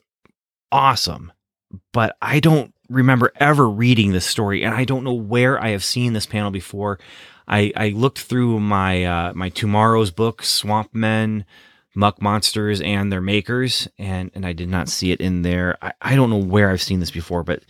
awesome. 0.72 1.32
But 1.94 2.18
I 2.22 2.40
don't 2.40 2.74
remember 2.90 3.32
ever 3.38 3.70
reading 3.70 4.12
this 4.12 4.26
story 4.26 4.64
and 4.64 4.76
I 4.76 4.84
don't 4.84 5.04
know 5.04 5.14
where 5.14 5.62
I 5.62 5.70
have 5.70 5.84
seen 5.84 6.14
this 6.14 6.26
panel 6.26 6.52
before. 6.52 7.00
I 7.48 7.72
I 7.76 7.90
looked 7.90 8.20
through 8.20 8.60
my 8.60 9.06
uh 9.06 9.34
my 9.34 9.50
TwoMorrows 9.50 10.16
book 10.16 10.44
Swamp 10.44 10.94
Men 10.94 11.46
muck 11.94 12.22
monsters 12.22 12.80
and 12.82 13.12
their 13.12 13.22
makers 13.22 13.88
and 13.98 14.32
and 14.34 14.46
i 14.46 14.54
did 14.54 14.70
not 14.70 14.88
see 14.88 15.12
it 15.12 15.20
in 15.20 15.42
there. 15.42 15.78
I, 15.82 15.92
I 16.02 16.16
don't 16.16 16.30
know 16.30 16.38
where 16.38 16.70
i've 16.70 16.82
seen 16.82 17.02
this 17.02 17.12
before 17.12 17.44
but 17.44 17.64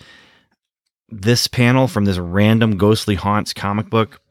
this 1.11 1.47
panel 1.47 1.87
from 1.87 2.05
this 2.05 2.17
random 2.17 2.77
ghostly 2.77 3.15
haunts 3.15 3.53
comic 3.53 3.89
book 3.89 4.21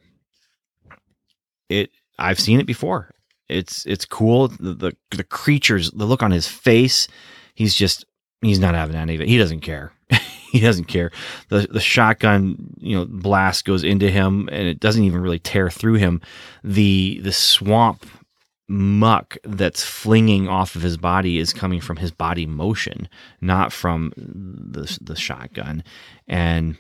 it 1.68 1.90
i've 2.18 2.40
seen 2.40 2.60
it 2.60 2.66
before 2.66 3.12
it's 3.48 3.84
it's 3.86 4.04
cool 4.04 4.48
the, 4.48 4.74
the 4.74 4.96
the 5.10 5.24
creatures 5.24 5.90
the 5.90 6.06
look 6.06 6.22
on 6.22 6.30
his 6.30 6.46
face 6.46 7.08
he's 7.54 7.74
just 7.74 8.04
he's 8.42 8.58
not 8.58 8.74
having 8.74 8.96
any 8.96 9.14
of 9.14 9.20
it. 9.20 9.28
He 9.28 9.38
doesn't 9.38 9.60
care. 9.60 9.92
he 10.50 10.60
doesn't 10.60 10.86
care. 10.86 11.10
The 11.48 11.66
the 11.70 11.80
shotgun, 11.80 12.74
you 12.78 12.96
know, 12.96 13.06
blast 13.06 13.64
goes 13.64 13.84
into 13.84 14.10
him 14.10 14.48
and 14.50 14.66
it 14.66 14.80
doesn't 14.80 15.04
even 15.04 15.20
really 15.20 15.38
tear 15.38 15.70
through 15.70 15.94
him. 15.94 16.20
The 16.64 17.20
the 17.22 17.32
swamp 17.32 18.06
muck 18.70 19.37
that's 19.42 19.85
flinging 19.85 20.46
off 20.46 20.76
of 20.76 20.83
his 20.83 20.96
body 20.96 21.38
is 21.38 21.52
coming 21.52 21.80
from 21.80 21.96
his 21.96 22.12
body 22.12 22.46
motion, 22.46 23.09
not 23.40 23.72
from 23.72 24.12
the 24.16 24.98
the 25.02 25.16
shotgun. 25.16 25.83
And 26.28 26.76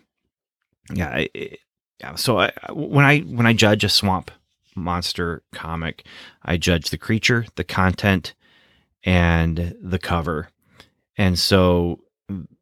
yeah, 0.94 1.26
it, 1.34 1.58
yeah. 1.98 2.14
So 2.14 2.38
I, 2.38 2.52
when 2.72 3.04
I 3.04 3.20
when 3.20 3.46
I 3.46 3.52
judge 3.52 3.82
a 3.82 3.88
swamp 3.88 4.30
monster 4.76 5.42
comic, 5.52 6.04
I 6.44 6.56
judge 6.56 6.90
the 6.90 6.98
creature, 6.98 7.44
the 7.56 7.64
content, 7.64 8.34
and 9.02 9.74
the 9.82 9.98
cover. 9.98 10.48
And 11.18 11.36
so 11.36 12.00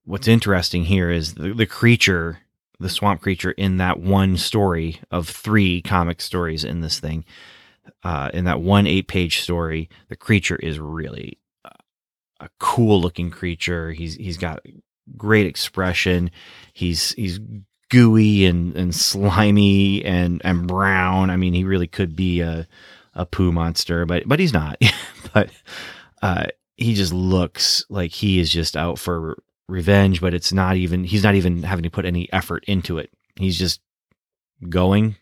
what's 0.05 0.27
interesting 0.27 0.85
here 0.85 1.11
is 1.11 1.35
the, 1.35 1.53
the 1.53 1.67
creature, 1.67 2.39
the 2.81 2.89
swamp 2.89 3.21
creature 3.21 3.51
in 3.53 3.77
that 3.77 4.01
one 4.01 4.39
story 4.39 5.01
of 5.11 5.29
three 5.29 5.83
comic 5.83 6.23
stories 6.23 6.65
in 6.65 6.81
this 6.81 6.99
thing, 6.99 7.27
uh, 8.03 8.31
in 8.33 8.45
that 8.45 8.61
one 8.61 8.87
eight 8.87 9.09
page 9.09 9.41
story, 9.41 9.89
the 10.09 10.17
creature 10.17 10.57
is 10.57 10.79
really 10.79 11.39
a 12.41 12.49
cool 12.61 13.01
looking 13.01 13.31
creature. 13.31 13.93
He's 13.93 14.15
he's 14.15 14.37
got 14.37 14.61
great 15.17 15.47
expression. 15.47 16.31
He's 16.73 17.13
he's 17.13 17.41
gooey 17.91 18.45
and, 18.45 18.77
and 18.77 18.95
slimy 18.95 20.05
and, 20.05 20.43
and 20.45 20.67
brown. 20.67 21.31
I 21.31 21.37
mean, 21.37 21.55
he 21.55 21.65
really 21.65 21.87
could 21.87 22.15
be 22.15 22.41
a 22.41 22.67
a 23.15 23.27
poo 23.27 23.51
monster, 23.53 24.07
but 24.07 24.29
but 24.29 24.39
he's 24.39 24.53
not. 24.53 24.81
but 25.33 25.51
uh, 26.23 26.47
he 26.77 26.95
just 26.95 27.13
looks 27.13 27.85
like 27.89 28.13
he 28.13 28.39
is 28.39 28.51
just 28.51 28.77
out 28.77 28.99
for 28.99 29.37
revenge, 29.69 30.21
but 30.21 30.35
it's 30.35 30.53
not 30.53 30.77
even, 30.77 31.05
he's 31.05 31.25
not 31.25 31.35
even 31.35 31.63
having 31.63 31.83
to 31.83 31.91
put 31.91 32.05
any 32.05 32.33
effort 32.33 32.65
into 32.67 32.99
it. 32.99 33.11
He's 33.37 33.59
just 33.59 33.81
going, 34.69 35.17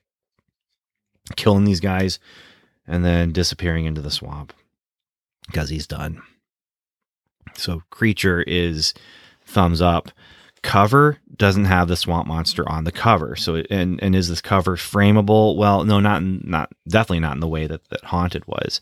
killing 1.35 1.64
these 1.64 1.81
guys, 1.81 2.18
and 2.87 3.05
then 3.05 3.33
disappearing 3.33 3.85
into 3.85 4.01
the 4.01 4.11
swamp 4.11 4.53
because 5.46 5.70
he's 5.70 5.87
done. 5.87 6.22
So, 7.55 7.83
creature 7.90 8.42
is 8.42 8.94
thumbs 9.44 9.81
up. 9.81 10.11
Cover 10.62 11.18
doesn't 11.37 11.66
have 11.66 11.88
the 11.88 11.96
swamp 11.96 12.27
monster 12.27 12.68
on 12.68 12.85
the 12.85 12.92
cover. 12.92 13.37
So, 13.37 13.57
and 13.70 14.03
and 14.03 14.16
is 14.16 14.29
this 14.29 14.40
cover 14.40 14.77
frameable? 14.77 15.57
Well, 15.57 15.85
no, 15.85 16.01
not 16.01 16.22
not 16.22 16.72
definitely 16.88 17.20
not 17.20 17.35
in 17.35 17.40
the 17.40 17.49
way 17.49 17.66
that 17.66 17.88
that 17.90 18.05
haunted 18.05 18.46
was, 18.46 18.81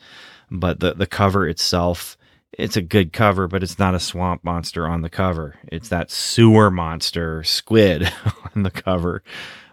but 0.50 0.80
the 0.80 0.94
the 0.94 1.06
cover 1.06 1.46
itself 1.46 2.16
it's 2.58 2.76
a 2.76 2.82
good 2.82 3.12
cover, 3.12 3.48
but 3.48 3.62
it's 3.62 3.78
not 3.78 3.94
a 3.94 4.00
swamp 4.00 4.44
monster 4.44 4.86
on 4.86 5.02
the 5.02 5.10
cover. 5.10 5.56
It's 5.70 5.88
that 5.88 6.10
sewer 6.10 6.70
monster 6.70 7.42
squid 7.42 8.10
on 8.54 8.62
the 8.62 8.70
cover. 8.70 9.22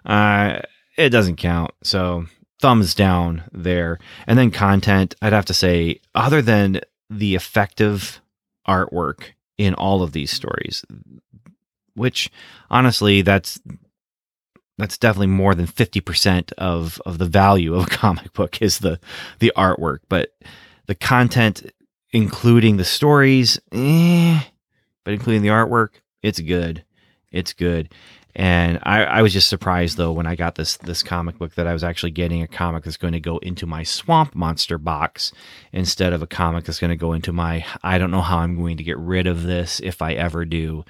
Uh, 0.05 0.61
it 0.97 1.09
doesn't 1.09 1.35
count. 1.37 1.71
So 1.83 2.25
thumbs 2.61 2.95
down 2.95 3.43
there. 3.51 3.99
And 4.27 4.37
then 4.37 4.51
content, 4.51 5.15
I'd 5.21 5.33
have 5.33 5.45
to 5.45 5.53
say, 5.53 5.99
other 6.15 6.41
than 6.41 6.81
the 7.09 7.35
effective 7.35 8.21
artwork 8.67 9.31
in 9.57 9.73
all 9.73 10.01
of 10.03 10.13
these 10.13 10.31
stories, 10.31 10.85
which 11.95 12.31
honestly, 12.69 13.21
that's 13.21 13.59
that's 14.77 14.97
definitely 14.97 15.27
more 15.27 15.53
than 15.53 15.67
50% 15.67 16.53
of, 16.53 16.99
of 17.05 17.19
the 17.19 17.25
value 17.25 17.75
of 17.75 17.85
a 17.85 17.89
comic 17.89 18.33
book 18.33 18.61
is 18.61 18.79
the 18.79 18.99
the 19.39 19.51
artwork. 19.55 19.99
But 20.07 20.33
the 20.87 20.95
content 20.95 21.71
including 22.13 22.77
the 22.77 22.85
stories, 22.85 23.59
eh, 23.71 24.41
but 25.03 25.13
including 25.13 25.41
the 25.41 25.49
artwork, 25.49 25.89
it's 26.21 26.39
good. 26.39 26.83
It's 27.31 27.53
good. 27.53 27.93
And 28.35 28.79
I, 28.83 29.03
I 29.03 29.21
was 29.21 29.33
just 29.33 29.49
surprised 29.49 29.97
though 29.97 30.11
when 30.11 30.25
I 30.25 30.35
got 30.35 30.55
this 30.55 30.77
this 30.77 31.03
comic 31.03 31.37
book 31.37 31.55
that 31.55 31.67
I 31.67 31.73
was 31.73 31.83
actually 31.83 32.11
getting 32.11 32.41
a 32.41 32.47
comic 32.47 32.83
that's 32.83 32.97
going 32.97 33.13
to 33.13 33.19
go 33.19 33.37
into 33.39 33.65
my 33.65 33.83
Swamp 33.83 34.35
Monster 34.35 34.77
box 34.77 35.33
instead 35.73 36.13
of 36.13 36.21
a 36.21 36.27
comic 36.27 36.63
that's 36.65 36.79
going 36.79 36.89
to 36.91 36.95
go 36.95 37.13
into 37.13 37.33
my 37.33 37.65
I 37.83 37.97
don't 37.97 38.11
know 38.11 38.21
how 38.21 38.39
I'm 38.39 38.57
going 38.57 38.77
to 38.77 38.83
get 38.83 38.97
rid 38.97 39.27
of 39.27 39.43
this 39.43 39.79
if 39.81 40.01
I 40.01 40.13
ever 40.13 40.45
do 40.45 40.85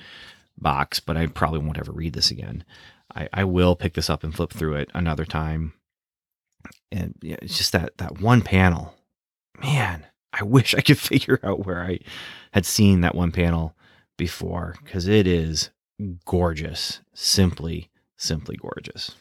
box, 0.58 1.00
but 1.00 1.18
I 1.18 1.28
probably 1.28 1.60
won't 1.60 1.80
ever 1.80 1.92
read 1.92 2.14
this 2.14 2.32
again. 2.32 2.64
I, 3.16 3.28
I 3.34 3.44
will 3.44 3.76
pick 3.76 3.94
this 3.94 4.10
up 4.10 4.24
and 4.24 4.34
flip 4.34 4.52
through 4.52 4.76
it 4.76 4.90
another 4.94 5.26
time. 5.26 5.74
And 6.92 7.16
yeah, 7.22 7.38
it's 7.42 7.58
just 7.58 7.72
that 7.72 7.98
that 7.98 8.22
one 8.22 8.42
panel. 8.42 8.94
Man, 9.62 10.06
I 10.32 10.44
wish 10.44 10.76
I 10.76 10.82
could 10.82 10.98
figure 11.00 11.40
out 11.44 11.66
where 11.66 11.84
I 11.84 12.00
had 12.54 12.66
seen 12.66 13.02
that 13.02 13.16
one 13.16 13.32
panel 13.32 13.76
before 14.18 14.76
because 14.84 15.08
it 15.08 15.26
is 15.26 15.72
gorgeous. 16.26 17.02
Simply, 17.14 17.90
simply 18.18 18.58
gorgeous. 18.58 19.16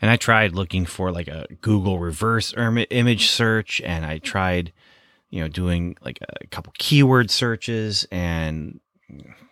And 0.00 0.10
I 0.10 0.16
tried 0.16 0.54
looking 0.54 0.84
for 0.84 1.10
like 1.10 1.28
a 1.28 1.46
Google 1.60 1.98
reverse 1.98 2.54
erm-, 2.56 2.84
image 2.90 3.28
search 3.30 3.80
and 3.80 4.04
I 4.04 4.18
tried, 4.18 4.72
you 5.30 5.40
know, 5.40 5.48
doing 5.48 5.96
like 6.02 6.18
a 6.20 6.46
couple 6.48 6.72
keyword 6.78 7.30
searches 7.30 8.06
and 8.10 8.80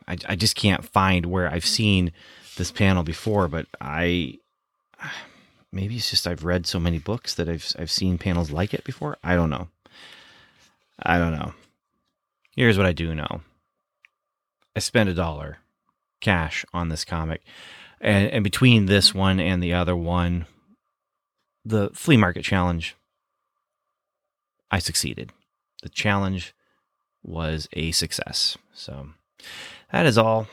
I, 0.07 0.19
I 0.29 0.37
just 0.37 0.57
can't 0.57 0.85
find 0.85 1.27
where 1.27 1.51
I've 1.51 1.65
seen 1.65 2.13
this 2.57 2.71
panel 2.71 3.03
before, 3.03 3.49
but 3.49 3.67
I 3.81 4.39
maybe 5.73 5.97
it's 5.97 6.11
just 6.11 6.27
I've 6.27 6.45
read 6.45 6.67
so 6.67 6.79
many 6.79 6.99
books 6.99 7.35
that 7.35 7.49
I've 7.49 7.67
I've 7.79 7.91
seen 7.91 8.19
panels 8.19 8.51
like 8.51 8.75
it 8.75 8.85
before. 8.85 9.17
I 9.25 9.35
don't 9.35 9.51
know. 9.51 9.69
I 11.03 11.19
don't 11.19 11.33
know. 11.33 11.55
Here's 12.55 12.77
what 12.77 12.87
I 12.87 12.93
do 12.93 13.15
know. 13.15 13.41
I 14.77 14.81
spent 14.81 15.09
a 15.09 15.15
dollar 15.15 15.59
cash 16.25 16.65
on 16.73 16.89
this 16.89 17.05
comic. 17.05 17.43
And, 18.01 18.29
and 18.31 18.45
between 18.45 18.87
this 18.87 19.15
one 19.15 19.39
and 19.39 19.63
the 19.63 19.75
other 19.75 19.95
one, 19.95 20.47
the 21.65 21.91
flea 21.95 22.17
market 22.17 22.43
challenge, 22.43 22.97
I 24.71 24.81
succeeded. 24.81 25.33
The 25.83 25.89
challenge 25.89 26.55
was 27.23 27.69
a 27.73 27.93
success. 27.93 28.59
So 28.73 29.09
that 29.93 30.07
is 30.07 30.19
all. 30.19 30.49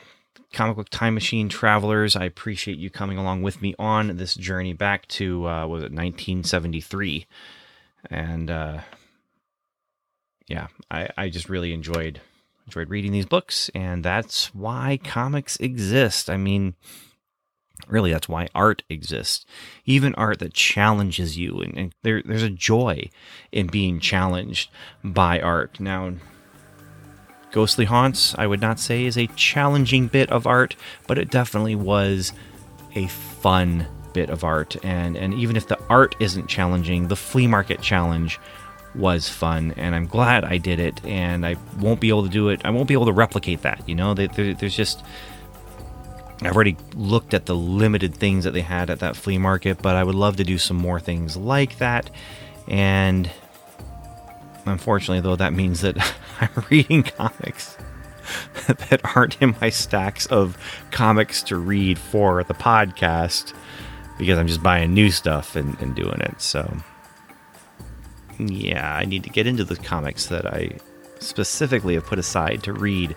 Comic 0.52 0.76
Book 0.76 0.90
Time 0.90 1.14
Machine 1.14 1.48
travelers, 1.48 2.14
I 2.14 2.24
appreciate 2.24 2.76
you 2.76 2.90
coming 2.90 3.16
along 3.16 3.42
with 3.42 3.62
me 3.62 3.74
on 3.78 4.18
this 4.18 4.34
journey 4.34 4.74
back 4.74 5.08
to, 5.08 5.48
uh, 5.48 5.66
was 5.66 5.82
it 5.82 5.92
1973? 5.92 7.26
And, 8.10 8.50
uh, 8.50 8.80
yeah, 10.46 10.66
I, 10.90 11.08
I 11.16 11.28
just 11.30 11.48
really 11.48 11.72
enjoyed 11.72 12.20
enjoyed 12.72 12.90
reading 12.90 13.12
these 13.12 13.26
books, 13.26 13.70
and 13.74 14.02
that's 14.02 14.54
why 14.54 14.98
comics 15.04 15.58
exist. 15.58 16.30
I 16.30 16.38
mean, 16.38 16.74
really, 17.86 18.12
that's 18.12 18.30
why 18.30 18.48
art 18.54 18.82
exists. 18.88 19.44
Even 19.84 20.14
art 20.14 20.38
that 20.38 20.54
challenges 20.54 21.36
you, 21.36 21.60
and, 21.60 21.76
and 21.76 21.94
there, 22.02 22.22
there's 22.24 22.42
a 22.42 22.48
joy 22.48 23.10
in 23.50 23.66
being 23.66 24.00
challenged 24.00 24.70
by 25.04 25.38
art. 25.38 25.80
Now, 25.80 26.14
Ghostly 27.50 27.84
Haunts, 27.84 28.34
I 28.38 28.46
would 28.46 28.62
not 28.62 28.80
say 28.80 29.04
is 29.04 29.18
a 29.18 29.26
challenging 29.28 30.06
bit 30.06 30.30
of 30.30 30.46
art, 30.46 30.74
but 31.06 31.18
it 31.18 31.30
definitely 31.30 31.74
was 31.74 32.32
a 32.94 33.06
fun 33.08 33.86
bit 34.14 34.30
of 34.30 34.44
art. 34.44 34.82
And 34.82 35.18
and 35.18 35.34
even 35.34 35.56
if 35.56 35.68
the 35.68 35.78
art 35.90 36.16
isn't 36.20 36.46
challenging, 36.46 37.08
the 37.08 37.16
flea 37.16 37.46
market 37.46 37.82
challenge 37.82 38.40
was 38.94 39.28
fun 39.28 39.72
and 39.76 39.94
I'm 39.94 40.06
glad 40.06 40.44
I 40.44 40.58
did 40.58 40.78
it 40.78 41.04
and 41.04 41.46
I 41.46 41.56
won't 41.78 42.00
be 42.00 42.10
able 42.10 42.24
to 42.24 42.28
do 42.28 42.48
it. 42.50 42.60
I 42.64 42.70
won't 42.70 42.88
be 42.88 42.94
able 42.94 43.06
to 43.06 43.12
replicate 43.12 43.62
that 43.62 43.88
you 43.88 43.94
know? 43.94 44.14
There's 44.14 44.76
just 44.76 45.02
I've 46.42 46.54
already 46.54 46.76
looked 46.94 47.34
at 47.34 47.46
the 47.46 47.54
limited 47.54 48.14
things 48.14 48.44
that 48.44 48.50
they 48.50 48.62
had 48.62 48.90
at 48.90 48.98
that 49.00 49.16
flea 49.16 49.38
market 49.38 49.80
but 49.80 49.96
I 49.96 50.04
would 50.04 50.14
love 50.14 50.36
to 50.36 50.44
do 50.44 50.58
some 50.58 50.76
more 50.76 51.00
things 51.00 51.36
like 51.36 51.78
that 51.78 52.10
and 52.68 53.30
unfortunately 54.66 55.20
though 55.20 55.36
that 55.36 55.52
means 55.52 55.80
that 55.80 55.96
I'm 56.40 56.64
reading 56.70 57.02
comics 57.04 57.76
that 58.66 59.00
aren't 59.16 59.40
in 59.40 59.54
my 59.60 59.70
stacks 59.70 60.26
of 60.26 60.56
comics 60.90 61.42
to 61.44 61.56
read 61.56 61.98
for 61.98 62.44
the 62.44 62.54
podcast 62.54 63.54
because 64.18 64.38
I'm 64.38 64.46
just 64.46 64.62
buying 64.62 64.94
new 64.94 65.10
stuff 65.10 65.56
and, 65.56 65.78
and 65.80 65.94
doing 65.94 66.20
it 66.20 66.40
so 66.40 66.76
yeah, 68.38 68.94
I 68.94 69.04
need 69.04 69.24
to 69.24 69.30
get 69.30 69.46
into 69.46 69.64
the 69.64 69.76
comics 69.76 70.26
that 70.26 70.46
I 70.46 70.78
specifically 71.18 71.94
have 71.94 72.06
put 72.06 72.18
aside 72.18 72.62
to 72.64 72.72
read 72.72 73.14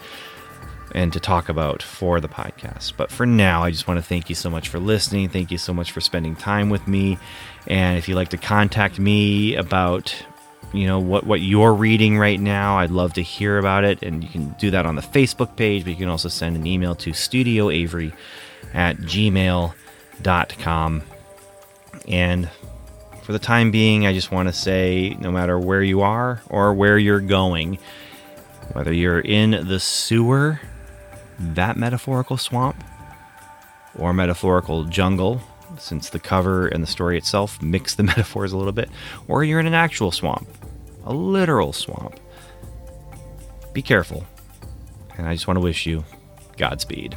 and 0.93 1.11
to 1.11 1.19
talk 1.19 1.49
about 1.49 1.83
for 1.83 2.21
the 2.21 2.29
podcast. 2.29 2.93
But 2.95 3.11
for 3.11 3.25
now, 3.25 3.63
I 3.63 3.71
just 3.71 3.87
want 3.87 3.97
to 3.97 4.03
thank 4.03 4.29
you 4.29 4.35
so 4.35 4.49
much 4.49 4.69
for 4.69 4.79
listening. 4.79 5.29
Thank 5.29 5.51
you 5.51 5.57
so 5.57 5.73
much 5.73 5.91
for 5.91 5.99
spending 5.99 6.35
time 6.35 6.69
with 6.69 6.87
me. 6.87 7.17
And 7.67 7.97
if 7.97 8.07
you'd 8.07 8.15
like 8.15 8.29
to 8.29 8.37
contact 8.37 8.99
me 8.99 9.55
about 9.55 10.15
you 10.73 10.87
know 10.87 10.99
what 10.99 11.25
what 11.25 11.41
you're 11.41 11.73
reading 11.73 12.17
right 12.17 12.39
now 12.39 12.79
i'd 12.79 12.89
love 12.89 13.13
to 13.13 13.21
hear 13.21 13.57
about 13.57 13.83
it 13.83 14.01
and 14.01 14.23
you 14.23 14.29
can 14.29 14.49
do 14.59 14.71
that 14.71 14.85
on 14.85 14.95
the 14.95 15.01
facebook 15.01 15.55
page 15.55 15.83
but 15.83 15.91
you 15.91 15.95
can 15.95 16.09
also 16.09 16.27
send 16.27 16.55
an 16.55 16.65
email 16.65 16.95
to 16.95 17.11
studioavery 17.11 18.11
at 18.73 18.97
gmail.com 18.97 19.73
and 22.07 22.49
for 23.25 23.31
the 23.31 23.39
time 23.39 23.71
being, 23.71 24.05
I 24.05 24.13
just 24.13 24.31
want 24.31 24.49
to 24.49 24.53
say 24.53 25.17
no 25.19 25.31
matter 25.31 25.57
where 25.57 25.81
you 25.81 26.01
are 26.01 26.43
or 26.47 26.75
where 26.75 26.99
you're 26.99 27.19
going, 27.19 27.79
Whether 28.73 28.93
you're 28.93 29.19
in 29.19 29.67
the 29.67 29.79
sewer, 29.79 30.59
that 31.39 31.75
metaphorical 31.75 32.37
swamp, 32.37 32.83
or 33.97 34.13
metaphorical 34.13 34.83
jungle, 34.85 35.41
since 35.79 36.09
the 36.09 36.19
cover 36.19 36.67
and 36.67 36.83
the 36.83 36.87
story 36.87 37.17
itself 37.17 37.61
mix 37.61 37.95
the 37.95 38.03
metaphors 38.11 38.51
a 38.53 38.57
little 38.57 38.73
bit, 38.73 38.89
or 39.27 39.43
you're 39.43 39.59
in 39.59 39.65
an 39.65 39.73
actual 39.73 40.11
swamp, 40.11 40.47
a 41.03 41.13
literal 41.13 41.73
swamp. 41.73 42.19
Be 43.73 43.81
careful. 43.81 44.25
And 45.17 45.27
I 45.27 45.33
just 45.33 45.47
want 45.47 45.57
to 45.57 45.61
wish 45.61 45.85
you 45.85 46.03
Godspeed. 46.57 47.15